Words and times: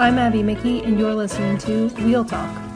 I'm 0.00 0.16
Abby 0.16 0.44
Mickey, 0.44 0.80
and 0.84 0.96
you're 0.96 1.12
listening 1.12 1.58
to 1.58 1.88
Wheel 2.04 2.24
Talk. 2.24 2.67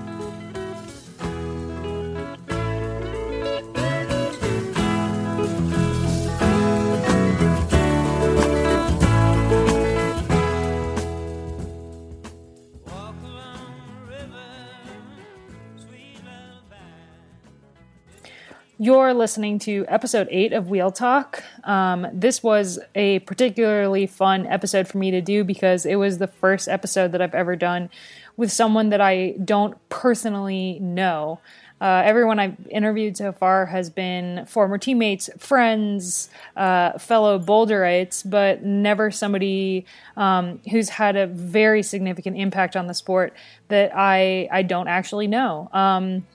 You're 18.83 19.15
listening 19.15 19.61
to 19.61 19.85
episode 19.87 20.27
eight 20.33 20.53
of 20.53 20.69
Wheel 20.69 20.91
Talk. 20.91 21.45
Um, 21.63 22.05
this 22.13 22.43
was 22.43 22.81
a 22.97 23.21
particularly 23.21 24.09
fun 24.09 24.45
episode 24.49 24.89
for 24.89 24.99
me 24.99 25.13
to 25.13 25.21
do 25.21 25.45
because 25.45 25.87
it 25.87 25.95
was 25.95 26.19
the 26.19 26.27
first 26.27 26.67
episode 26.67 27.13
that 27.13 27.23
I've 27.23 27.33
ever 27.33 27.55
done 27.55 27.91
with 28.37 28.51
someone 28.51 28.89
that 28.89 29.01
I 29.01 29.37
don't 29.45 29.79
personally 29.89 30.81
know. 30.81 31.39
Uh, 31.81 32.03
everyone 32.05 32.41
I've 32.41 32.57
interviewed 32.71 33.17
so 33.17 33.31
far 33.31 33.67
has 33.67 33.89
been 33.89 34.47
former 34.47 34.79
teammates, 34.79 35.31
friends, 35.39 36.29
uh, 36.57 36.99
fellow 36.99 37.39
Boulderites, 37.39 38.29
but 38.29 38.65
never 38.65 39.13
somebody 39.13 39.87
um, 40.17 40.61
who's 40.73 40.89
had 40.89 41.15
a 41.15 41.29
very 41.29 41.85
significant 41.85 42.37
impact 42.37 42.75
on 42.75 42.89
the 42.89 42.95
sport 42.95 43.33
that 43.69 43.93
I 43.95 44.49
I 44.51 44.63
don't 44.63 44.89
actually 44.89 45.29
know. 45.29 45.71
Um, 45.73 46.27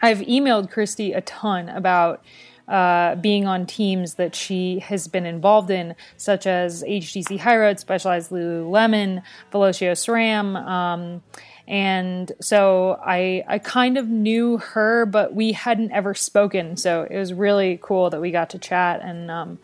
I've 0.00 0.18
emailed 0.20 0.72
Kristy 0.72 1.16
a 1.16 1.20
ton 1.20 1.68
about 1.68 2.22
uh, 2.68 3.14
being 3.16 3.46
on 3.46 3.66
teams 3.66 4.14
that 4.14 4.34
she 4.34 4.78
has 4.80 5.08
been 5.08 5.24
involved 5.24 5.70
in, 5.70 5.94
such 6.16 6.46
as 6.46 6.82
HTC 6.82 7.38
High 7.38 7.56
Road, 7.56 7.80
Specialized 7.80 8.30
Lululemon, 8.30 9.22
Velocio 9.50 9.92
SRAM. 9.92 10.56
Um, 10.56 11.22
and 11.66 12.30
so 12.40 12.98
I, 13.04 13.44
I 13.48 13.58
kind 13.58 13.96
of 13.96 14.08
knew 14.08 14.58
her, 14.58 15.06
but 15.06 15.34
we 15.34 15.52
hadn't 15.52 15.92
ever 15.92 16.14
spoken. 16.14 16.76
So 16.76 17.06
it 17.10 17.18
was 17.18 17.32
really 17.32 17.78
cool 17.82 18.10
that 18.10 18.20
we 18.20 18.30
got 18.30 18.50
to 18.50 18.58
chat. 18.58 19.00
And 19.02 19.30
um, 19.30 19.58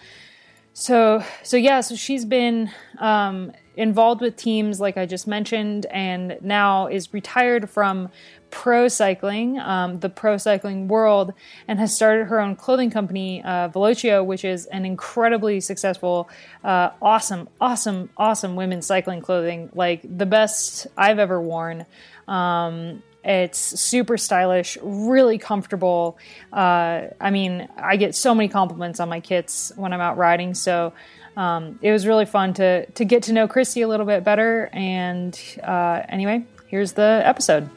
so, 0.73 1.23
so 1.43 1.57
yeah, 1.57 1.81
so 1.83 1.97
she's 1.97 2.25
been 2.25 2.71
um, 2.99 3.53
involved 3.77 4.21
with 4.21 4.37
teams, 4.37 4.81
like 4.81 4.97
I 4.97 5.07
just 5.07 5.27
mentioned, 5.27 5.87
and 5.87 6.39
now 6.41 6.87
is 6.87 7.13
retired 7.13 7.71
from 7.71 8.11
pro 8.55 8.87
cycling, 8.87 9.59
um, 9.59 9.99
the 9.99 10.09
pro 10.09 10.37
cycling 10.37 10.87
world, 10.87 11.35
and 11.67 11.81
has 11.81 11.95
started 11.95 12.29
her 12.29 12.41
own 12.41 12.55
clothing 12.55 12.89
company, 12.89 13.43
uh, 13.43 13.69
Velocio, 13.69 14.25
which 14.25 14.45
is 14.45 14.67
an 14.67 14.85
incredibly 14.85 15.61
successful, 15.61 16.31
uh, 16.63 16.91
awesome, 17.03 17.49
awesome, 17.61 18.11
awesome 18.17 18.55
women's 18.55 18.87
cycling 18.87 19.21
clothing, 19.21 19.71
like 19.75 20.03
the 20.05 20.25
best 20.25 20.87
I've 20.97 21.19
ever 21.19 21.41
worn. 21.41 21.85
Um, 22.29 23.03
it's 23.25 23.59
super 23.59 24.17
stylish, 24.17 24.79
really 24.81 25.39
comfortable. 25.39 26.17
Uh, 26.53 27.09
I 27.21 27.31
mean, 27.33 27.69
I 27.77 27.97
get 27.97 28.15
so 28.15 28.37
many 28.37 28.49
compliments 28.49 29.01
on 29.01 29.09
my 29.09 29.19
kits 29.19 29.73
when 29.75 29.93
I'm 29.93 30.01
out 30.01 30.17
riding, 30.17 30.55
so 30.55 30.93
um, 31.37 31.81
it 31.83 31.91
was 31.91 32.07
really 32.07 32.27
fun 32.27 32.55
to 32.55 32.87
to 32.87 33.05
get 33.05 33.25
to 33.25 33.33
know 33.33 33.49
Kristy 33.49 33.83
a 33.83 33.89
little 33.89 34.07
bit 34.07 34.23
better. 34.23 34.71
And 34.73 35.37
uh, 35.61 36.03
anyway, 36.09 36.45
here's 36.69 36.93
the 36.93 37.21
episode. 37.25 37.69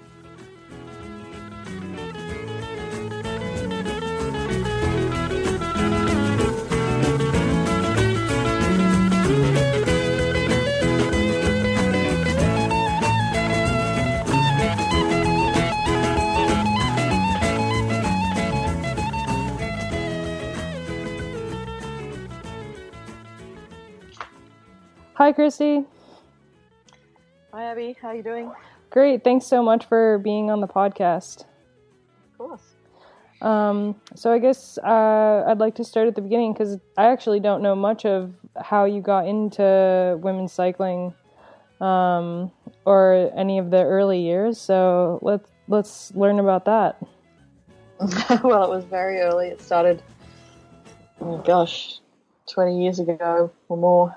Hi, 25.27 25.33
Kristy. 25.33 25.85
Hi, 27.51 27.63
Abby. 27.65 27.97
How 28.01 28.07
are 28.07 28.15
you 28.15 28.23
doing? 28.23 28.49
Great. 28.91 29.25
Thanks 29.25 29.45
so 29.45 29.61
much 29.61 29.83
for 29.83 30.19
being 30.19 30.49
on 30.49 30.61
the 30.61 30.69
podcast. 30.69 31.41
Of 32.31 32.37
course. 32.37 32.61
Um, 33.41 33.99
so 34.15 34.31
I 34.31 34.39
guess 34.39 34.77
uh, 34.77 35.43
I'd 35.45 35.57
like 35.57 35.75
to 35.75 35.83
start 35.83 36.07
at 36.07 36.15
the 36.15 36.21
beginning 36.21 36.53
because 36.53 36.77
I 36.97 37.07
actually 37.07 37.41
don't 37.41 37.61
know 37.61 37.75
much 37.75 38.05
of 38.05 38.33
how 38.55 38.85
you 38.85 39.01
got 39.01 39.27
into 39.27 40.17
women's 40.21 40.53
cycling 40.53 41.13
um, 41.81 42.49
or 42.85 43.29
any 43.35 43.57
of 43.57 43.69
the 43.69 43.83
early 43.83 44.21
years. 44.21 44.57
So 44.57 45.19
let's 45.21 45.49
let's 45.67 46.15
learn 46.15 46.39
about 46.39 46.63
that. 46.63 47.01
well, 48.45 48.63
it 48.63 48.69
was 48.69 48.85
very 48.85 49.19
early. 49.19 49.47
It 49.47 49.61
started, 49.61 50.01
oh 51.19 51.39
gosh, 51.39 51.99
twenty 52.49 52.81
years 52.81 52.99
ago 52.99 53.51
or 53.67 53.75
more 53.75 54.15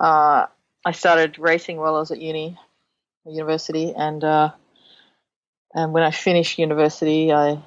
uh, 0.00 0.46
I 0.84 0.92
started 0.92 1.38
racing 1.38 1.76
while 1.76 1.94
I 1.94 2.00
was 2.00 2.10
at 2.10 2.22
uni, 2.22 2.58
university, 3.26 3.92
and 3.94 4.24
uh, 4.24 4.52
and 5.74 5.92
when 5.92 6.02
I 6.02 6.10
finished 6.10 6.58
university, 6.58 7.30
I 7.32 7.62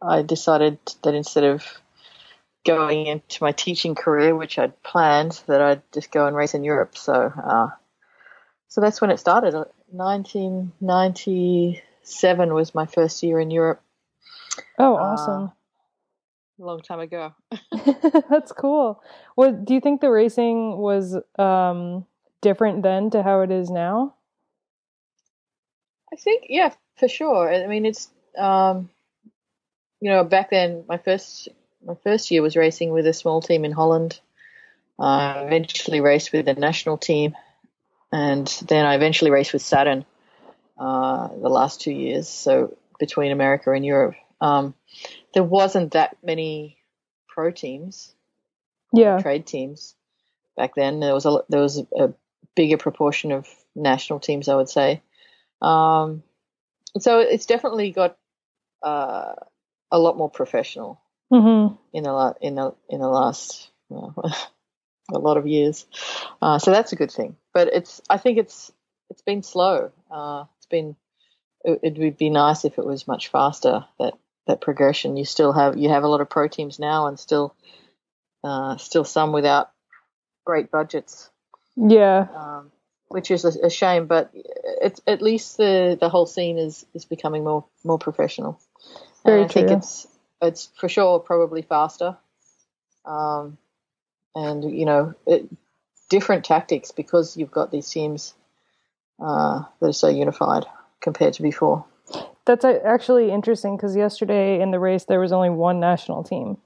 I 0.00 0.22
decided 0.22 0.78
that 1.02 1.14
instead 1.14 1.44
of 1.44 1.66
going 2.66 3.06
into 3.06 3.42
my 3.42 3.52
teaching 3.52 3.94
career, 3.94 4.34
which 4.34 4.58
I'd 4.58 4.82
planned, 4.82 5.42
that 5.46 5.60
I'd 5.60 5.82
just 5.92 6.10
go 6.10 6.26
and 6.26 6.34
race 6.34 6.54
in 6.54 6.64
Europe. 6.64 6.96
So 6.96 7.12
uh, 7.12 7.68
so 8.68 8.80
that's 8.80 9.02
when 9.02 9.10
it 9.10 9.20
started. 9.20 9.52
1997 9.90 12.54
was 12.54 12.74
my 12.74 12.86
first 12.86 13.22
year 13.22 13.38
in 13.40 13.50
Europe. 13.50 13.82
Oh, 14.78 14.96
awesome! 14.96 15.52
A 16.60 16.64
long 16.64 16.80
time 16.80 17.00
ago. 17.00 17.34
That's 18.30 18.52
cool. 18.52 19.02
What 19.34 19.64
do 19.64 19.74
you 19.74 19.80
think 19.80 20.00
the 20.00 20.10
racing 20.10 20.76
was 20.76 21.16
um, 21.38 22.06
different 22.40 22.82
then 22.82 23.10
to 23.10 23.22
how 23.22 23.40
it 23.42 23.50
is 23.50 23.70
now? 23.70 24.14
I 26.12 26.16
think 26.16 26.46
yeah, 26.48 26.72
for 26.96 27.08
sure. 27.08 27.52
I 27.52 27.66
mean, 27.66 27.86
it's 27.86 28.10
um, 28.36 28.90
you 30.00 30.10
know 30.10 30.24
back 30.24 30.50
then 30.50 30.84
my 30.88 30.98
first 30.98 31.48
my 31.84 31.94
first 32.02 32.30
year 32.30 32.42
was 32.42 32.56
racing 32.56 32.90
with 32.90 33.06
a 33.06 33.12
small 33.12 33.40
team 33.40 33.64
in 33.64 33.72
Holland. 33.72 34.20
I 34.98 35.44
eventually 35.44 36.00
raced 36.00 36.32
with 36.32 36.46
the 36.46 36.54
national 36.54 36.98
team, 36.98 37.36
and 38.10 38.46
then 38.66 38.84
I 38.84 38.94
eventually 38.94 39.30
raced 39.30 39.52
with 39.52 39.62
Saturn 39.62 40.04
uh, 40.76 41.28
the 41.28 41.48
last 41.48 41.80
two 41.80 41.92
years. 41.92 42.28
So 42.28 42.76
between 42.98 43.30
America 43.30 43.70
and 43.70 43.84
Europe. 43.84 44.16
Um, 44.40 44.74
there 45.34 45.44
wasn't 45.44 45.92
that 45.92 46.16
many 46.22 46.78
pro 47.28 47.50
teams, 47.50 48.14
yeah, 48.92 49.18
trade 49.18 49.46
teams 49.46 49.94
back 50.56 50.74
then. 50.74 51.00
There 51.00 51.14
was 51.14 51.26
a 51.26 51.42
there 51.48 51.60
was 51.60 51.78
a, 51.78 52.12
bigger 52.54 52.76
proportion 52.76 53.30
of 53.30 53.46
national 53.76 54.18
teams, 54.18 54.48
I 54.48 54.56
would 54.56 54.68
say. 54.68 55.00
Um, 55.62 56.24
so 56.98 57.20
it's 57.20 57.46
definitely 57.46 57.92
got 57.92 58.18
uh, 58.82 59.34
a 59.92 59.98
lot 59.98 60.16
more 60.16 60.28
professional 60.28 61.00
mm-hmm. 61.32 61.76
in 61.92 62.02
the 62.02 62.34
in 62.40 62.56
the 62.56 62.74
in 62.88 63.00
the 63.00 63.08
last 63.08 63.70
well, 63.88 64.12
a 65.12 65.18
lot 65.18 65.36
of 65.36 65.46
years. 65.46 65.86
Uh, 66.42 66.58
so 66.58 66.70
that's 66.70 66.92
a 66.92 66.96
good 66.96 67.12
thing. 67.12 67.36
But 67.54 67.68
it's 67.72 68.00
I 68.10 68.18
think 68.18 68.38
it's 68.38 68.72
it's 69.10 69.22
been 69.22 69.42
slow. 69.42 69.92
Uh, 70.10 70.44
it's 70.56 70.66
been 70.66 70.96
it, 71.64 71.80
it, 71.82 71.98
would 71.98 72.16
be 72.16 72.30
nice 72.30 72.64
if 72.64 72.78
it 72.78 72.84
was 72.84 73.06
much 73.06 73.28
faster. 73.28 73.84
That 73.98 74.14
that 74.48 74.60
progression. 74.60 75.16
You 75.16 75.24
still 75.24 75.52
have 75.52 75.76
you 75.78 75.88
have 75.90 76.02
a 76.02 76.08
lot 76.08 76.20
of 76.20 76.28
pro 76.28 76.48
teams 76.48 76.78
now, 76.78 77.06
and 77.06 77.18
still 77.18 77.54
uh, 78.42 78.76
still 78.76 79.04
some 79.04 79.32
without 79.32 79.70
great 80.44 80.70
budgets. 80.70 81.30
Yeah, 81.76 82.26
um, 82.34 82.72
which 83.08 83.30
is 83.30 83.44
a, 83.44 83.66
a, 83.66 83.70
shame. 83.70 84.06
But 84.06 84.30
it's 84.34 85.00
at 85.06 85.22
least 85.22 85.56
the 85.56 85.96
the 85.98 86.08
whole 86.08 86.26
scene 86.26 86.58
is 86.58 86.84
is 86.94 87.04
becoming 87.04 87.44
more 87.44 87.64
more 87.84 87.98
professional. 87.98 88.60
Very 89.24 89.42
and 89.42 89.50
I 89.50 89.52
true. 89.52 89.62
think 89.62 89.78
it's 89.78 90.08
it's 90.42 90.70
for 90.76 90.88
sure 90.88 91.20
probably 91.20 91.62
faster. 91.62 92.16
Um, 93.04 93.58
and 94.34 94.64
you 94.76 94.84
know, 94.84 95.14
it, 95.26 95.48
different 96.10 96.44
tactics 96.44 96.90
because 96.90 97.36
you've 97.36 97.50
got 97.50 97.70
these 97.70 97.88
teams 97.88 98.34
uh, 99.20 99.62
that 99.80 99.88
are 99.88 99.92
so 99.92 100.08
unified 100.08 100.66
compared 101.00 101.34
to 101.34 101.42
before. 101.42 101.84
That's 102.48 102.64
actually 102.64 103.30
interesting 103.30 103.76
because 103.76 103.94
yesterday 103.94 104.58
in 104.62 104.70
the 104.70 104.80
race 104.80 105.04
there 105.04 105.20
was 105.20 105.32
only 105.32 105.50
one 105.50 105.80
national 105.80 106.24
team. 106.24 106.56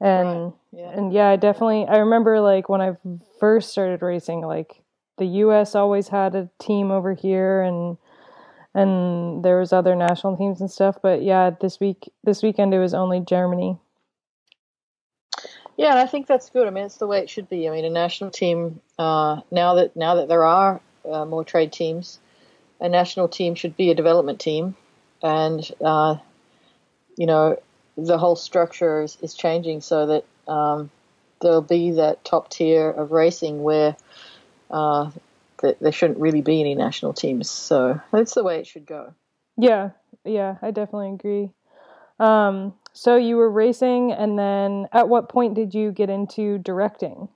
And 0.00 0.46
right. 0.46 0.52
yeah. 0.72 0.90
and 0.90 1.12
yeah, 1.12 1.28
I 1.28 1.36
definitely 1.36 1.86
I 1.86 1.98
remember 1.98 2.40
like 2.40 2.68
when 2.68 2.80
I 2.80 2.96
first 3.38 3.70
started 3.70 4.02
racing 4.02 4.40
like 4.40 4.82
the 5.18 5.26
US 5.26 5.76
always 5.76 6.08
had 6.08 6.34
a 6.34 6.50
team 6.58 6.90
over 6.90 7.14
here 7.14 7.62
and 7.62 7.96
and 8.74 9.44
there 9.44 9.60
was 9.60 9.72
other 9.72 9.94
national 9.94 10.36
teams 10.36 10.60
and 10.60 10.68
stuff, 10.68 10.96
but 11.00 11.22
yeah, 11.22 11.50
this 11.60 11.78
week 11.78 12.10
this 12.24 12.42
weekend 12.42 12.74
it 12.74 12.80
was 12.80 12.94
only 12.94 13.20
Germany. 13.20 13.78
Yeah, 15.76 15.90
and 15.90 16.00
I 16.00 16.06
think 16.06 16.26
that's 16.26 16.50
good. 16.50 16.66
I 16.66 16.70
mean, 16.70 16.84
it's 16.84 16.96
the 16.96 17.06
way 17.06 17.20
it 17.20 17.30
should 17.30 17.48
be. 17.48 17.68
I 17.68 17.70
mean, 17.70 17.84
a 17.84 17.90
national 17.90 18.32
team 18.32 18.80
uh, 18.98 19.42
now 19.52 19.74
that 19.74 19.94
now 19.94 20.16
that 20.16 20.26
there 20.26 20.42
are 20.42 20.80
uh, 21.08 21.26
more 21.26 21.44
trade 21.44 21.72
teams. 21.72 22.18
A 22.82 22.88
national 22.88 23.28
team 23.28 23.54
should 23.54 23.76
be 23.76 23.90
a 23.90 23.94
development 23.94 24.40
team, 24.40 24.76
and 25.22 25.70
uh, 25.80 26.16
you 27.16 27.26
know 27.26 27.56
the 27.96 28.18
whole 28.18 28.36
structure 28.36 29.02
is, 29.02 29.16
is 29.22 29.34
changing 29.34 29.80
so 29.80 30.06
that 30.06 30.24
um, 30.52 30.90
there'll 31.40 31.62
be 31.62 31.92
that 31.92 32.24
top 32.24 32.50
tier 32.50 32.90
of 32.90 33.12
racing 33.12 33.62
where 33.62 33.96
uh, 34.70 35.10
th- 35.60 35.76
there 35.80 35.92
shouldn't 35.92 36.18
really 36.18 36.40
be 36.40 36.60
any 36.60 36.74
national 36.74 37.12
teams. 37.12 37.48
So 37.48 38.00
that's 38.12 38.34
the 38.34 38.42
way 38.42 38.58
it 38.58 38.66
should 38.66 38.86
go. 38.86 39.14
Yeah, 39.56 39.90
yeah, 40.24 40.56
I 40.60 40.72
definitely 40.72 41.14
agree. 41.14 41.50
Um, 42.18 42.74
so 42.92 43.16
you 43.16 43.36
were 43.36 43.50
racing, 43.50 44.12
and 44.12 44.38
then 44.38 44.88
at 44.92 45.08
what 45.08 45.28
point 45.28 45.54
did 45.54 45.74
you 45.74 45.92
get 45.92 46.10
into 46.10 46.58
directing? 46.58 47.28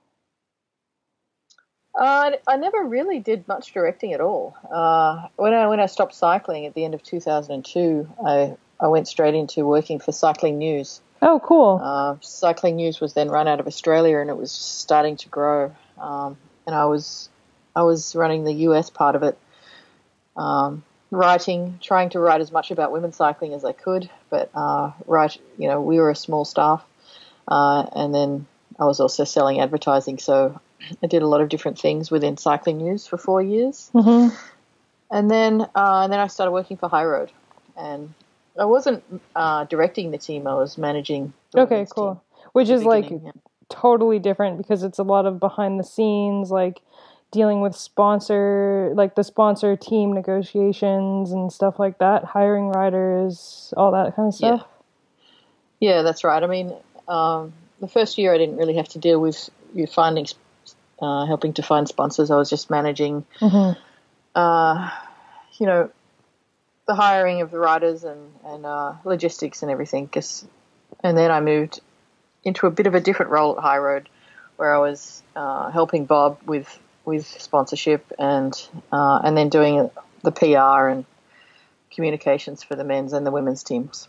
Uh, 1.97 2.33
I 2.47 2.57
never 2.57 2.83
really 2.83 3.19
did 3.19 3.47
much 3.47 3.73
directing 3.73 4.13
at 4.13 4.21
all. 4.21 4.55
Uh, 4.71 5.27
when 5.35 5.53
I 5.53 5.67
when 5.67 5.79
I 5.79 5.87
stopped 5.87 6.13
cycling 6.13 6.67
at 6.67 6.75
the 6.75 6.85
end 6.85 6.93
of 6.93 7.01
2002, 7.01 8.07
I 8.23 8.55
I 8.79 8.87
went 8.87 9.07
straight 9.07 9.33
into 9.33 9.65
working 9.65 9.99
for 9.99 10.11
Cycling 10.11 10.59
News. 10.59 11.01
Oh, 11.23 11.41
cool. 11.43 11.79
Uh, 11.83 12.17
Cycling 12.21 12.75
News 12.75 13.01
was 13.01 13.15
then 13.15 13.29
run 13.29 13.47
out 13.47 13.59
of 13.59 13.65
Australia, 13.65 14.19
and 14.19 14.29
it 14.29 14.37
was 14.37 14.51
starting 14.51 15.17
to 15.17 15.29
grow. 15.29 15.75
Um, 15.97 16.37
and 16.67 16.75
I 16.75 16.85
was 16.85 17.29
I 17.75 17.81
was 17.81 18.15
running 18.15 18.43
the 18.43 18.53
US 18.53 18.91
part 18.91 19.15
of 19.15 19.23
it, 19.23 19.35
um, 20.35 20.83
writing, 21.09 21.79
trying 21.81 22.11
to 22.11 22.19
write 22.19 22.41
as 22.41 22.51
much 22.51 22.69
about 22.69 22.91
women's 22.91 23.15
cycling 23.15 23.53
as 23.53 23.65
I 23.65 23.71
could. 23.71 24.07
But 24.29 24.51
uh, 24.53 24.91
write, 25.07 25.39
you 25.57 25.67
know, 25.67 25.81
we 25.81 25.97
were 25.99 26.11
a 26.11 26.15
small 26.15 26.45
staff, 26.45 26.85
uh, 27.47 27.87
and 27.95 28.13
then 28.13 28.45
I 28.79 28.85
was 28.85 28.99
also 28.99 29.23
selling 29.23 29.59
advertising, 29.59 30.19
so 30.19 30.59
I 31.03 31.07
did 31.07 31.21
a 31.21 31.27
lot 31.27 31.41
of 31.41 31.49
different 31.49 31.79
things 31.79 32.11
within 32.11 32.37
Cycling 32.37 32.77
News 32.77 33.07
for 33.07 33.17
four 33.17 33.41
years. 33.41 33.89
Mm-hmm. 33.93 34.35
And 35.09 35.31
then, 35.31 35.61
uh, 35.61 36.01
and 36.03 36.11
then 36.11 36.19
I 36.19 36.27
started 36.27 36.51
working 36.51 36.77
for 36.77 36.89
High 36.89 37.05
Road, 37.05 37.31
and 37.77 38.13
I 38.59 38.65
wasn't 38.65 39.03
uh, 39.35 39.63
directing 39.65 40.11
the 40.11 40.17
team; 40.17 40.47
I 40.47 40.55
was 40.55 40.77
managing. 40.77 41.33
okay, 41.55 41.85
cool. 41.89 42.21
Which 42.51 42.69
is 42.69 42.83
like 42.83 43.09
yeah. 43.09 43.31
totally 43.69 44.19
different 44.19 44.57
because 44.57 44.83
it's 44.83 44.99
a 44.99 45.03
lot 45.03 45.25
of 45.25 45.39
behind 45.39 45.79
the 45.79 45.83
scenes, 45.83 46.51
like 46.51 46.81
dealing 47.31 47.61
with 47.61 47.75
sponsor, 47.75 48.91
like 48.95 49.15
the 49.15 49.23
sponsor 49.23 49.75
team 49.75 50.13
negotiations 50.13 51.31
and 51.31 51.51
stuff 51.51 51.79
like 51.79 51.99
that, 51.99 52.23
hiring 52.23 52.69
riders, 52.69 53.73
all 53.77 53.91
that 53.91 54.15
kind 54.15 54.27
of 54.27 54.33
stuff. 54.33 54.65
Yeah, 55.79 55.95
yeah 55.95 56.01
that's 56.01 56.23
right. 56.23 56.41
I 56.41 56.47
mean, 56.47 56.73
um, 57.07 57.53
the 57.79 57.87
first 57.87 58.17
year 58.17 58.33
I 58.33 58.37
didn't 58.37 58.57
really 58.57 58.75
have 58.75 58.89
to 58.89 58.99
deal 58.99 59.19
with 59.19 59.49
you 59.73 59.87
finding, 59.87 60.25
uh, 61.01 61.25
helping 61.25 61.53
to 61.53 61.63
find 61.63 61.87
sponsors. 61.87 62.31
I 62.31 62.37
was 62.37 62.49
just 62.49 62.69
managing, 62.69 63.25
mm-hmm. 63.39 63.79
uh, 64.35 64.89
you 65.57 65.65
know, 65.65 65.89
the 66.87 66.95
hiring 66.95 67.41
of 67.41 67.51
the 67.51 67.59
riders 67.59 68.03
and 68.03 68.31
and 68.45 68.65
uh, 68.65 68.93
logistics 69.03 69.61
and 69.61 69.71
everything. 69.71 70.07
Cause, 70.07 70.45
and 71.03 71.17
then 71.17 71.31
I 71.31 71.41
moved 71.41 71.81
into 72.43 72.67
a 72.67 72.71
bit 72.71 72.87
of 72.87 72.95
a 72.95 73.01
different 73.01 73.31
role 73.31 73.57
at 73.57 73.61
High 73.61 73.77
Road, 73.77 74.09
where 74.55 74.73
I 74.73 74.79
was 74.79 75.21
uh, 75.35 75.69
helping 75.71 76.05
Bob 76.05 76.39
with 76.45 76.79
with 77.05 77.25
sponsorship 77.25 78.11
and 78.17 78.53
uh, 78.91 79.19
and 79.23 79.37
then 79.37 79.49
doing 79.49 79.89
the 80.23 80.31
PR 80.31 80.89
and 80.89 81.05
communications 81.91 82.63
for 82.63 82.75
the 82.75 82.83
men's 82.83 83.13
and 83.13 83.25
the 83.25 83.31
women's 83.31 83.63
teams. 83.63 84.07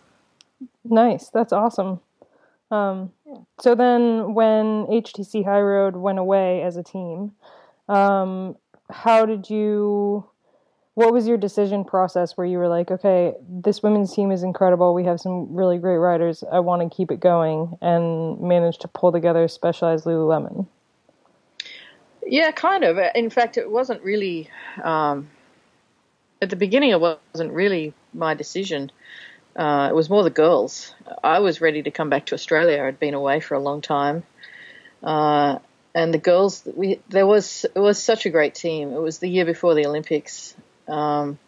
Nice, 0.85 1.29
that's 1.29 1.53
awesome. 1.53 2.01
Um. 2.71 3.13
So 3.61 3.75
then, 3.75 4.35
when 4.35 4.87
HTC 4.87 5.45
High 5.45 5.61
Road 5.61 5.97
went 5.97 6.19
away 6.19 6.63
as 6.63 6.77
a 6.77 6.83
team, 6.83 7.33
um, 7.89 8.57
how 8.91 9.27
did 9.27 9.51
you? 9.51 10.25
What 10.95 11.13
was 11.13 11.29
your 11.29 11.37
decision 11.37 11.85
process 11.85 12.37
where 12.37 12.47
you 12.47 12.59
were 12.59 12.67
like, 12.67 12.91
okay, 12.91 13.35
this 13.49 13.85
women's 13.85 14.13
team 14.13 14.33
is 14.33 14.43
incredible. 14.43 14.95
We 14.95 15.05
have 15.05 15.21
some 15.21 15.55
really 15.55 15.79
great 15.79 15.99
riders. 15.99 16.43
I 16.51 16.59
want 16.59 16.83
to 16.83 16.95
keep 16.95 17.13
it 17.13 17.21
going, 17.21 17.77
and 17.81 18.41
managed 18.41 18.81
to 18.81 18.89
pull 18.89 19.13
together 19.13 19.47
Specialized 19.47 20.05
Lululemon. 20.07 20.67
Yeah, 22.27 22.51
kind 22.51 22.85
of. 22.85 22.99
In 23.15 23.31
fact, 23.31 23.57
it 23.57 23.71
wasn't 23.71 24.03
really. 24.03 24.51
Um, 24.83 25.31
at 26.41 26.51
the 26.51 26.57
beginning, 26.57 26.91
it 26.91 27.01
wasn't 27.01 27.53
really 27.53 27.95
my 28.13 28.35
decision. 28.35 28.93
Uh, 29.59 29.89
it 29.91 29.95
was 29.95 30.09
more 30.09 30.23
the 30.23 30.31
girls. 30.31 30.95
I 31.25 31.41
was 31.41 31.61
ready 31.61 31.83
to 31.83 31.91
come 31.91 32.09
back 32.09 32.27
to 32.27 32.37
Australia. 32.37 32.85
I'd 32.85 33.01
been 33.01 33.15
away 33.15 33.41
for 33.41 33.55
a 33.55 33.59
long 33.59 33.81
time, 33.81 34.23
uh, 35.03 35.59
and 35.97 36.15
the 36.15 36.19
girls. 36.19 36.63
We 36.77 37.01
there 37.09 37.27
was 37.27 37.67
it 37.75 37.81
was 37.81 38.01
such 38.01 38.25
a 38.25 38.31
great 38.31 38.55
team. 38.55 38.93
It 38.93 39.01
was 39.01 39.19
the 39.19 39.29
year 39.29 39.45
before 39.45 39.75
the 39.75 39.85
Olympics. 39.87 40.55
Um, 40.87 41.41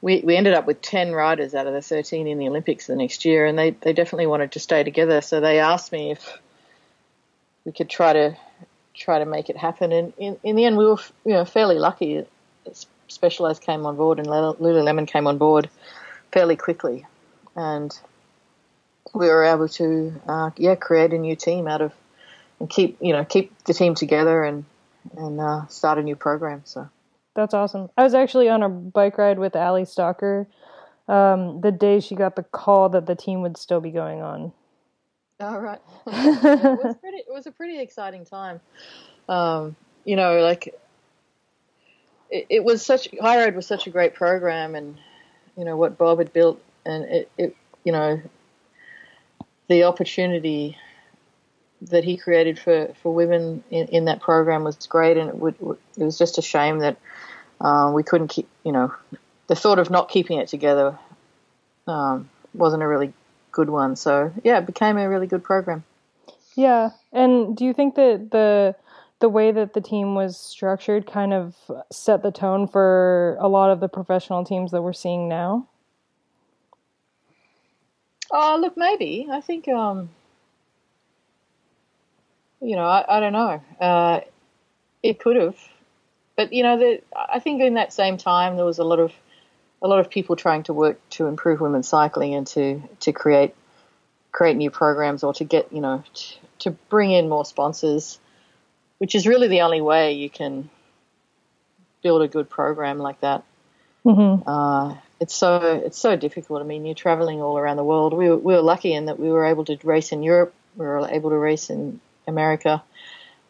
we 0.00 0.22
we 0.22 0.34
ended 0.34 0.54
up 0.54 0.66
with 0.66 0.80
ten 0.80 1.12
riders 1.12 1.54
out 1.54 1.66
of 1.66 1.74
the 1.74 1.82
thirteen 1.82 2.26
in 2.26 2.38
the 2.38 2.48
Olympics 2.48 2.86
the 2.86 2.96
next 2.96 3.26
year, 3.26 3.44
and 3.44 3.58
they 3.58 3.72
they 3.72 3.92
definitely 3.92 4.26
wanted 4.26 4.52
to 4.52 4.58
stay 4.58 4.82
together. 4.82 5.20
So 5.20 5.40
they 5.40 5.58
asked 5.58 5.92
me 5.92 6.12
if 6.12 6.38
we 7.66 7.72
could 7.72 7.90
try 7.90 8.14
to 8.14 8.36
try 8.94 9.18
to 9.18 9.26
make 9.26 9.50
it 9.50 9.58
happen. 9.58 9.92
And 9.92 10.14
in, 10.16 10.38
in 10.42 10.56
the 10.56 10.64
end, 10.64 10.78
we 10.78 10.86
were 10.86 10.96
you 11.26 11.34
know 11.34 11.44
fairly 11.44 11.78
lucky. 11.78 12.24
Specialized 13.08 13.60
came 13.60 13.84
on 13.84 13.96
board 13.96 14.20
and 14.20 14.28
Lululemon 14.28 15.06
came 15.06 15.26
on 15.26 15.36
board 15.36 15.68
fairly 16.32 16.56
quickly, 16.56 17.06
and 17.56 17.98
we 19.14 19.28
were 19.28 19.44
able 19.44 19.68
to 19.68 20.14
uh, 20.28 20.50
yeah 20.56 20.74
create 20.74 21.12
a 21.12 21.18
new 21.18 21.36
team 21.36 21.66
out 21.66 21.80
of 21.80 21.92
and 22.58 22.68
keep 22.68 22.96
you 23.00 23.12
know 23.12 23.24
keep 23.24 23.56
the 23.64 23.74
team 23.74 23.94
together 23.94 24.44
and 24.44 24.64
and 25.16 25.40
uh, 25.40 25.66
start 25.66 25.98
a 25.98 26.02
new 26.02 26.16
program. 26.16 26.62
So 26.64 26.88
That's 27.34 27.54
awesome. 27.54 27.90
I 27.96 28.02
was 28.02 28.14
actually 28.14 28.48
on 28.48 28.62
a 28.62 28.68
bike 28.68 29.18
ride 29.18 29.38
with 29.38 29.56
Ally 29.56 29.82
Stacher 29.82 30.46
um, 31.10 31.60
the 31.60 31.72
day 31.72 31.98
she 31.98 32.14
got 32.14 32.36
the 32.36 32.44
call 32.44 32.88
that 32.90 33.06
the 33.06 33.16
team 33.16 33.42
would 33.42 33.56
still 33.56 33.80
be 33.80 33.90
going 33.90 34.22
on. 34.22 34.52
All 35.40 35.58
right. 35.58 35.80
it 36.06 36.84
was 36.84 36.96
pretty. 37.00 37.16
It 37.18 37.32
was 37.32 37.46
a 37.46 37.50
pretty 37.50 37.80
exciting 37.80 38.24
time. 38.24 38.60
Um, 39.28 39.74
you 40.04 40.14
know, 40.14 40.38
like 40.40 40.68
it, 42.30 42.46
it 42.48 42.64
was 42.64 42.84
such. 42.84 43.08
High 43.20 43.44
Road 43.44 43.56
was 43.56 43.66
such 43.66 43.86
a 43.86 43.90
great 43.90 44.14
program, 44.14 44.74
and 44.74 44.98
you 45.56 45.64
know 45.64 45.76
what 45.76 45.98
Bob 45.98 46.18
had 46.18 46.32
built, 46.32 46.60
and 46.84 47.04
it, 47.04 47.30
it 47.36 47.56
you 47.84 47.92
know, 47.92 48.20
the 49.68 49.84
opportunity 49.84 50.76
that 51.82 52.04
he 52.04 52.16
created 52.16 52.58
for, 52.58 52.92
for 53.02 53.14
women 53.14 53.64
in, 53.70 53.86
in 53.88 54.04
that 54.04 54.20
program 54.20 54.64
was 54.64 54.76
great, 54.86 55.16
and 55.16 55.30
it 55.30 55.36
would 55.36 55.56
it 55.96 56.04
was 56.04 56.18
just 56.18 56.38
a 56.38 56.42
shame 56.42 56.80
that 56.80 56.96
uh, 57.60 57.90
we 57.94 58.02
couldn't 58.02 58.28
keep. 58.28 58.48
You 58.64 58.72
know, 58.72 58.94
the 59.46 59.56
thought 59.56 59.78
of 59.78 59.90
not 59.90 60.08
keeping 60.08 60.38
it 60.38 60.48
together 60.48 60.98
um, 61.86 62.28
wasn't 62.54 62.82
a 62.82 62.88
really 62.88 63.12
good 63.52 63.70
one. 63.70 63.96
So 63.96 64.32
yeah, 64.44 64.58
it 64.58 64.66
became 64.66 64.96
a 64.96 65.08
really 65.08 65.26
good 65.26 65.44
program. 65.44 65.84
Yeah, 66.54 66.90
and 67.12 67.56
do 67.56 67.64
you 67.64 67.72
think 67.72 67.94
that 67.94 68.28
the 68.30 68.74
the 69.20 69.28
way 69.28 69.52
that 69.52 69.74
the 69.74 69.80
team 69.80 70.14
was 70.14 70.36
structured 70.36 71.06
kind 71.06 71.32
of 71.32 71.54
set 71.90 72.22
the 72.22 72.30
tone 72.30 72.66
for 72.66 73.36
a 73.40 73.48
lot 73.48 73.70
of 73.70 73.80
the 73.80 73.88
professional 73.88 74.44
teams 74.44 74.70
that 74.72 74.82
we're 74.82 74.92
seeing 74.92 75.28
now? 75.28 75.68
Oh, 78.30 78.58
look, 78.60 78.76
maybe. 78.76 79.26
I 79.30 79.40
think, 79.40 79.68
um, 79.68 80.10
you 82.60 82.76
know, 82.76 82.84
I, 82.84 83.04
I 83.16 83.20
don't 83.20 83.32
know. 83.32 83.62
Uh, 83.80 84.20
it 85.02 85.18
could 85.18 85.36
have, 85.36 85.56
but 86.36 86.52
you 86.52 86.62
know, 86.62 86.78
the, 86.78 87.02
I 87.14 87.38
think 87.38 87.60
in 87.62 87.74
that 87.74 87.92
same 87.92 88.16
time 88.16 88.56
there 88.56 88.64
was 88.64 88.78
a 88.78 88.84
lot 88.84 89.00
of 89.00 89.12
a 89.82 89.88
lot 89.88 90.00
of 90.00 90.10
people 90.10 90.36
trying 90.36 90.62
to 90.64 90.74
work 90.74 91.00
to 91.10 91.26
improve 91.26 91.60
women's 91.60 91.88
cycling 91.88 92.34
and 92.34 92.46
to 92.48 92.82
to 93.00 93.12
create 93.12 93.54
create 94.32 94.56
new 94.56 94.70
programs 94.70 95.24
or 95.24 95.32
to 95.34 95.44
get 95.44 95.72
you 95.72 95.80
know 95.80 96.04
to, 96.14 96.34
to 96.58 96.70
bring 96.70 97.10
in 97.10 97.28
more 97.28 97.44
sponsors, 97.44 98.18
which 99.00 99.14
is 99.14 99.26
really 99.26 99.48
the 99.48 99.62
only 99.62 99.80
way 99.80 100.12
you 100.12 100.28
can 100.28 100.68
build 102.02 102.20
a 102.20 102.28
good 102.28 102.50
program 102.50 102.98
like 102.98 103.18
that. 103.20 103.42
Mm-hmm. 104.04 104.46
Uh, 104.46 104.94
it's 105.20 105.34
so 105.34 105.80
it's 105.84 105.98
so 105.98 106.16
difficult. 106.16 106.60
I 106.60 106.64
mean, 106.64 106.84
you're 106.84 106.94
traveling 106.94 107.40
all 107.40 107.56
around 107.56 107.78
the 107.78 107.84
world. 107.84 108.12
We 108.12 108.28
were, 108.28 108.36
we 108.36 108.52
were 108.52 108.60
lucky 108.60 108.92
in 108.92 109.06
that 109.06 109.18
we 109.18 109.30
were 109.30 109.46
able 109.46 109.64
to 109.64 109.78
race 109.84 110.12
in 110.12 110.22
Europe. 110.22 110.54
We 110.76 110.84
were 110.84 111.08
able 111.08 111.30
to 111.30 111.36
race 111.36 111.70
in 111.70 112.00
America. 112.26 112.82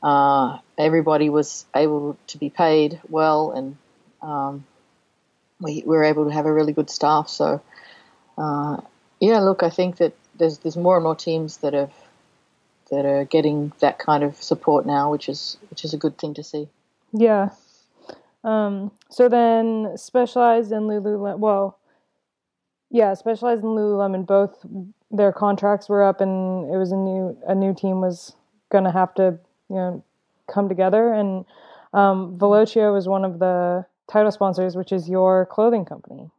Uh, 0.00 0.58
everybody 0.78 1.30
was 1.30 1.66
able 1.74 2.16
to 2.28 2.38
be 2.38 2.48
paid 2.48 3.00
well, 3.08 3.50
and 3.50 3.76
um, 4.22 4.64
we, 5.60 5.82
we 5.84 5.96
were 5.96 6.04
able 6.04 6.26
to 6.26 6.32
have 6.32 6.46
a 6.46 6.52
really 6.52 6.72
good 6.72 6.90
staff. 6.90 7.28
So, 7.28 7.60
uh, 8.38 8.76
yeah, 9.18 9.40
look, 9.40 9.64
I 9.64 9.70
think 9.70 9.96
that 9.96 10.14
there's 10.36 10.58
there's 10.58 10.76
more 10.76 10.96
and 10.96 11.02
more 11.02 11.16
teams 11.16 11.58
that 11.58 11.74
have 11.74 11.92
that 12.90 13.04
are 13.06 13.24
getting 13.24 13.72
that 13.80 13.98
kind 13.98 14.22
of 14.22 14.36
support 14.42 14.86
now, 14.86 15.10
which 15.10 15.28
is 15.28 15.58
which 15.70 15.84
is 15.84 15.94
a 15.94 15.96
good 15.96 16.18
thing 16.18 16.34
to 16.34 16.42
see. 16.42 16.68
Yeah. 17.12 17.50
Um, 18.42 18.90
so 19.10 19.28
then 19.28 19.96
specialized 19.96 20.72
in 20.72 20.84
Lululemon, 20.84 21.38
well, 21.38 21.78
yeah, 22.90 23.14
specialized 23.14 23.62
in 23.62 23.70
Lululemon, 23.70 24.26
both 24.26 24.64
their 25.10 25.32
contracts 25.32 25.88
were 25.88 26.02
up 26.02 26.20
and 26.20 26.72
it 26.72 26.78
was 26.78 26.92
a 26.92 26.96
new, 26.96 27.36
a 27.46 27.54
new 27.54 27.74
team 27.74 28.00
was 28.00 28.32
going 28.70 28.84
to 28.84 28.90
have 28.90 29.12
to, 29.16 29.38
you 29.68 29.76
know, 29.76 30.04
come 30.48 30.68
together. 30.68 31.12
And 31.12 31.44
Um, 31.92 32.38
Velocio 32.38 32.96
is 32.96 33.08
one 33.08 33.24
of 33.24 33.40
the 33.40 33.84
title 34.06 34.30
sponsors, 34.30 34.76
which 34.76 34.92
is 34.92 35.08
your 35.08 35.46
clothing 35.46 35.84
company. 35.84 36.30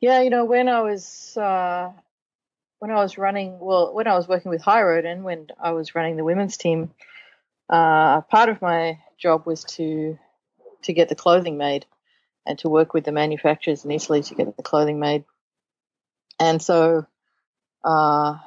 Yeah, 0.00 0.20
you 0.20 0.30
know, 0.30 0.44
when 0.44 0.68
I 0.68 0.82
was 0.82 1.36
uh, 1.36 1.90
when 2.80 2.90
I 2.90 2.96
was 2.96 3.18
running, 3.18 3.58
well, 3.60 3.94
when 3.94 4.08
I 4.08 4.16
was 4.16 4.26
working 4.26 4.50
with 4.50 4.62
High 4.62 4.82
Road 4.82 5.04
and 5.04 5.22
when 5.22 5.48
I 5.62 5.72
was 5.72 5.94
running 5.94 6.16
the 6.16 6.24
women's 6.24 6.56
team, 6.56 6.90
uh, 7.68 8.22
part 8.22 8.48
of 8.48 8.60
my 8.60 8.98
job 9.18 9.46
was 9.46 9.64
to 9.76 10.18
to 10.82 10.92
get 10.94 11.10
the 11.10 11.14
clothing 11.14 11.58
made 11.58 11.84
and 12.46 12.58
to 12.58 12.70
work 12.70 12.94
with 12.94 13.04
the 13.04 13.12
manufacturers 13.12 13.84
in 13.84 13.90
Italy 13.90 14.22
to 14.22 14.34
get 14.34 14.56
the 14.56 14.62
clothing 14.62 14.98
made. 14.98 15.24
And 16.40 16.60
so 16.60 17.06
uh, 17.84 18.38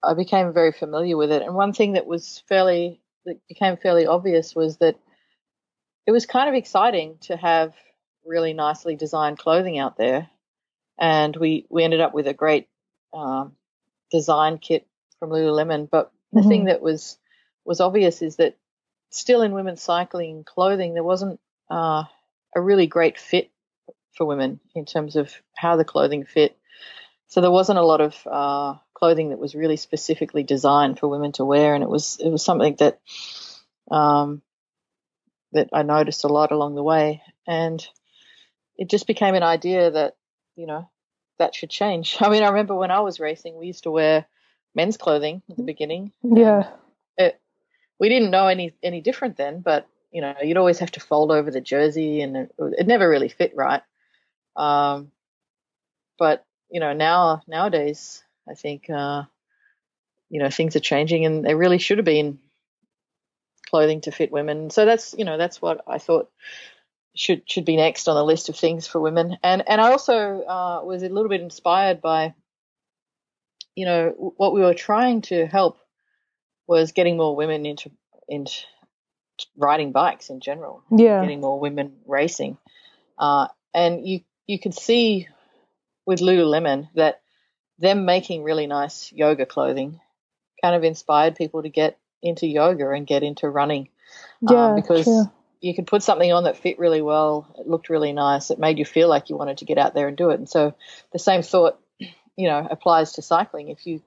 I 0.00 0.14
became 0.16 0.54
very 0.54 0.70
familiar 0.70 1.16
with 1.16 1.32
it. 1.32 1.42
And 1.42 1.56
one 1.56 1.72
thing 1.72 1.94
that 1.94 2.06
was 2.06 2.44
fairly 2.48 3.00
that 3.24 3.40
became 3.48 3.76
fairly 3.76 4.06
obvious 4.06 4.54
was 4.54 4.76
that 4.76 4.96
it 6.06 6.12
was 6.12 6.24
kind 6.24 6.48
of 6.48 6.54
exciting 6.54 7.18
to 7.22 7.36
have 7.36 7.74
really 8.24 8.52
nicely 8.52 8.94
designed 8.94 9.38
clothing 9.38 9.76
out 9.76 9.96
there. 9.96 10.30
And 10.98 11.34
we, 11.34 11.66
we 11.68 11.82
ended 11.82 12.00
up 12.00 12.14
with 12.14 12.28
a 12.28 12.32
great 12.32 12.68
um, 13.12 13.52
design 14.10 14.58
kit 14.58 14.86
from 15.18 15.30
Lululemon. 15.30 15.88
But 15.90 16.12
the 16.32 16.40
mm-hmm. 16.40 16.48
thing 16.48 16.64
that 16.66 16.82
was 16.82 17.18
was 17.64 17.80
obvious 17.80 18.22
is 18.22 18.36
that 18.36 18.56
still 19.10 19.42
in 19.42 19.52
women's 19.52 19.82
cycling 19.82 20.44
clothing, 20.44 20.94
there 20.94 21.04
wasn't 21.04 21.40
uh, 21.70 22.04
a 22.54 22.60
really 22.60 22.86
great 22.86 23.18
fit 23.18 23.50
for 24.12 24.26
women 24.26 24.60
in 24.74 24.84
terms 24.84 25.16
of 25.16 25.32
how 25.56 25.76
the 25.76 25.84
clothing 25.84 26.24
fit. 26.24 26.56
So 27.28 27.40
there 27.40 27.50
wasn't 27.50 27.78
a 27.78 27.84
lot 27.84 28.00
of 28.00 28.16
uh, 28.30 28.74
clothing 28.94 29.30
that 29.30 29.38
was 29.38 29.54
really 29.54 29.76
specifically 29.76 30.42
designed 30.42 30.98
for 30.98 31.08
women 31.08 31.32
to 31.32 31.44
wear, 31.44 31.74
and 31.74 31.82
it 31.82 31.90
was 31.90 32.18
it 32.22 32.30
was 32.30 32.44
something 32.44 32.76
that 32.78 33.00
um, 33.90 34.42
that 35.52 35.68
I 35.72 35.82
noticed 35.82 36.24
a 36.24 36.28
lot 36.28 36.52
along 36.52 36.74
the 36.74 36.82
way, 36.82 37.22
and 37.46 37.86
it 38.76 38.88
just 38.88 39.06
became 39.06 39.34
an 39.34 39.42
idea 39.42 39.90
that 39.90 40.16
you 40.54 40.66
know 40.66 40.88
that 41.38 41.54
should 41.54 41.70
change. 41.70 42.16
I 42.20 42.28
mean, 42.28 42.42
I 42.42 42.48
remember 42.48 42.74
when 42.74 42.90
I 42.90 43.00
was 43.00 43.20
racing, 43.20 43.56
we 43.56 43.66
used 43.66 43.84
to 43.84 43.90
wear 43.90 44.26
men's 44.74 44.96
clothing 44.96 45.42
at 45.50 45.56
the 45.56 45.62
beginning. 45.62 46.12
Yeah, 46.22 46.68
it, 47.16 47.40
we 47.98 48.08
didn't 48.08 48.30
know 48.30 48.46
any 48.46 48.74
any 48.82 49.00
different 49.00 49.36
then, 49.36 49.60
but 49.60 49.86
you 50.12 50.20
know, 50.20 50.34
you'd 50.42 50.56
always 50.56 50.78
have 50.78 50.92
to 50.92 51.00
fold 51.00 51.30
over 51.30 51.50
the 51.50 51.60
jersey, 51.60 52.20
and 52.22 52.36
it, 52.36 52.54
it 52.58 52.86
never 52.86 53.08
really 53.08 53.28
fit 53.28 53.52
right. 53.54 53.82
Um, 54.54 55.10
but 56.18 56.44
you 56.70 56.80
know, 56.80 56.92
now 56.92 57.42
nowadays 57.46 58.22
I 58.48 58.54
think 58.54 58.88
uh, 58.90 59.24
you 60.30 60.40
know 60.40 60.50
things 60.50 60.76
are 60.76 60.80
changing, 60.80 61.24
and 61.24 61.44
there 61.44 61.56
really 61.56 61.78
should 61.78 61.98
have 61.98 62.04
been 62.04 62.38
clothing 63.68 64.00
to 64.02 64.12
fit 64.12 64.32
women. 64.32 64.70
So 64.70 64.84
that's 64.84 65.14
you 65.18 65.24
know 65.24 65.38
that's 65.38 65.60
what 65.60 65.82
I 65.86 65.98
thought 65.98 66.30
should 67.16 67.42
should 67.50 67.64
be 67.64 67.76
next 67.76 68.08
on 68.08 68.14
the 68.14 68.24
list 68.24 68.48
of 68.48 68.56
things 68.56 68.86
for 68.86 69.00
women. 69.00 69.36
And 69.42 69.62
and 69.66 69.80
I 69.80 69.90
also 69.90 70.42
uh, 70.42 70.80
was 70.84 71.02
a 71.02 71.08
little 71.08 71.28
bit 71.28 71.40
inspired 71.40 72.00
by 72.00 72.34
you 73.74 73.86
know 73.86 74.34
what 74.36 74.54
we 74.54 74.60
were 74.60 74.74
trying 74.74 75.22
to 75.22 75.46
help 75.46 75.78
was 76.66 76.92
getting 76.92 77.16
more 77.16 77.36
women 77.36 77.66
into 77.66 77.90
into 78.28 78.52
riding 79.56 79.92
bikes 79.92 80.30
in 80.30 80.40
general. 80.40 80.82
Yeah, 80.90 81.20
getting 81.22 81.40
more 81.40 81.58
women 81.58 81.96
racing. 82.06 82.58
Uh, 83.18 83.48
and 83.74 84.06
you 84.06 84.20
you 84.46 84.58
could 84.58 84.74
see 84.74 85.28
with 86.06 86.20
Lululemon 86.20 86.88
that 86.94 87.20
them 87.78 88.04
making 88.04 88.42
really 88.42 88.66
nice 88.66 89.12
yoga 89.12 89.44
clothing 89.44 90.00
kind 90.62 90.74
of 90.74 90.84
inspired 90.84 91.36
people 91.36 91.62
to 91.62 91.68
get 91.68 91.98
into 92.22 92.46
yoga 92.46 92.90
and 92.90 93.06
get 93.06 93.22
into 93.22 93.48
running. 93.48 93.88
Um, 94.48 94.54
yeah, 94.54 94.66
um, 94.66 94.76
because 94.76 95.04
true. 95.04 95.30
You 95.60 95.74
could 95.74 95.86
put 95.86 96.02
something 96.02 96.32
on 96.32 96.44
that 96.44 96.56
fit 96.56 96.78
really 96.78 97.02
well, 97.02 97.54
it 97.58 97.66
looked 97.66 97.88
really 97.88 98.12
nice, 98.12 98.50
it 98.50 98.58
made 98.58 98.78
you 98.78 98.84
feel 98.84 99.08
like 99.08 99.30
you 99.30 99.36
wanted 99.36 99.58
to 99.58 99.64
get 99.64 99.78
out 99.78 99.94
there 99.94 100.08
and 100.08 100.16
do 100.16 100.30
it. 100.30 100.38
And 100.38 100.48
so 100.48 100.74
the 101.12 101.18
same 101.18 101.42
thought, 101.42 101.78
you 101.98 102.48
know, 102.48 102.66
applies 102.70 103.12
to 103.12 103.22
cycling. 103.22 103.68
If 103.68 103.86
you 103.86 104.02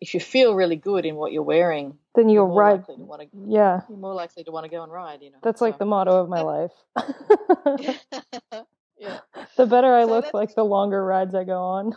if 0.00 0.12
you 0.12 0.20
feel 0.20 0.54
really 0.54 0.76
good 0.76 1.06
in 1.06 1.16
what 1.16 1.32
you're 1.32 1.42
wearing, 1.42 1.96
then 2.14 2.28
you're, 2.28 2.46
you're 2.46 2.54
right. 2.54 2.84
to. 2.86 3.28
Yeah, 3.46 3.80
you're 3.88 3.98
more 3.98 4.14
likely 4.14 4.44
to 4.44 4.50
want 4.50 4.64
to 4.64 4.70
go 4.70 4.82
and 4.82 4.92
ride. 4.92 5.22
You 5.22 5.30
know, 5.30 5.38
that's 5.42 5.60
so. 5.60 5.64
like 5.64 5.78
the 5.78 5.86
motto 5.86 6.20
of 6.20 6.28
my 6.28 6.42
life. 6.42 6.72
yeah. 8.98 9.18
The 9.56 9.66
better 9.66 9.94
I 9.94 10.02
so 10.02 10.08
look, 10.08 10.34
like 10.34 10.54
the 10.54 10.64
longer 10.64 11.02
rides 11.02 11.34
I 11.34 11.44
go 11.44 11.58
on. 11.58 11.94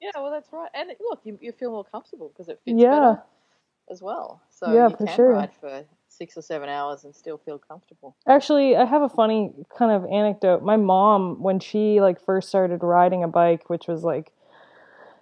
yeah, 0.00 0.10
well, 0.16 0.30
that's 0.30 0.52
right. 0.52 0.68
And 0.74 0.90
look, 1.00 1.20
you, 1.24 1.38
you 1.40 1.52
feel 1.52 1.70
more 1.70 1.84
comfortable 1.84 2.28
because 2.28 2.48
it 2.48 2.60
fits 2.64 2.78
yeah. 2.78 2.90
better 2.90 3.22
as 3.90 4.02
well. 4.02 4.42
So 4.50 4.72
yeah, 4.72 4.88
you 4.88 4.90
for 4.90 4.96
can 4.98 5.16
sure. 5.16 5.30
ride 5.30 5.52
for 5.60 5.84
six 6.16 6.36
or 6.36 6.42
seven 6.42 6.68
hours 6.68 7.04
and 7.04 7.14
still 7.14 7.38
feel 7.38 7.58
comfortable. 7.58 8.16
Actually, 8.28 8.76
I 8.76 8.84
have 8.84 9.02
a 9.02 9.08
funny 9.08 9.52
kind 9.76 9.92
of 9.92 10.04
anecdote. 10.10 10.62
My 10.62 10.76
mom, 10.76 11.42
when 11.42 11.60
she 11.60 12.00
like 12.00 12.24
first 12.24 12.48
started 12.48 12.82
riding 12.82 13.22
a 13.24 13.28
bike, 13.28 13.68
which 13.68 13.86
was 13.88 14.02
like 14.04 14.32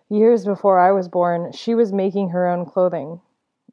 years 0.09 0.45
before 0.45 0.79
I 0.79 0.93
was 0.93 1.09
born, 1.09 1.53
she 1.53 1.75
was 1.75 1.93
making 1.93 2.31
her 2.31 2.47
own 2.47 2.67
clothing. 2.67 3.21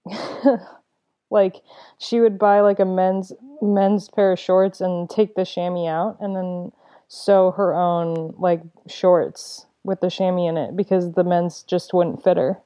like 1.30 1.58
she 1.98 2.20
would 2.20 2.40
buy 2.40 2.62
like 2.62 2.80
a 2.80 2.86
men's 2.86 3.34
men's 3.62 4.10
pair 4.10 4.32
of 4.32 4.40
shorts 4.40 4.82
and 4.82 5.10
take 5.10 5.36
the 5.36 5.46
chamois 5.46 5.88
out 5.88 6.18
and 6.22 6.36
then 6.36 6.72
sew 7.08 7.52
her 7.52 7.74
own 7.74 8.34
like 8.38 8.62
shorts 8.88 9.66
with 9.84 10.00
the 10.00 10.10
chamois 10.10 10.50
in 10.50 10.58
it 10.58 10.76
because 10.76 11.14
the 11.14 11.24
men's 11.24 11.64
just 11.64 11.94
wouldn't 11.94 12.24
fit 12.24 12.38
her. 12.38 12.58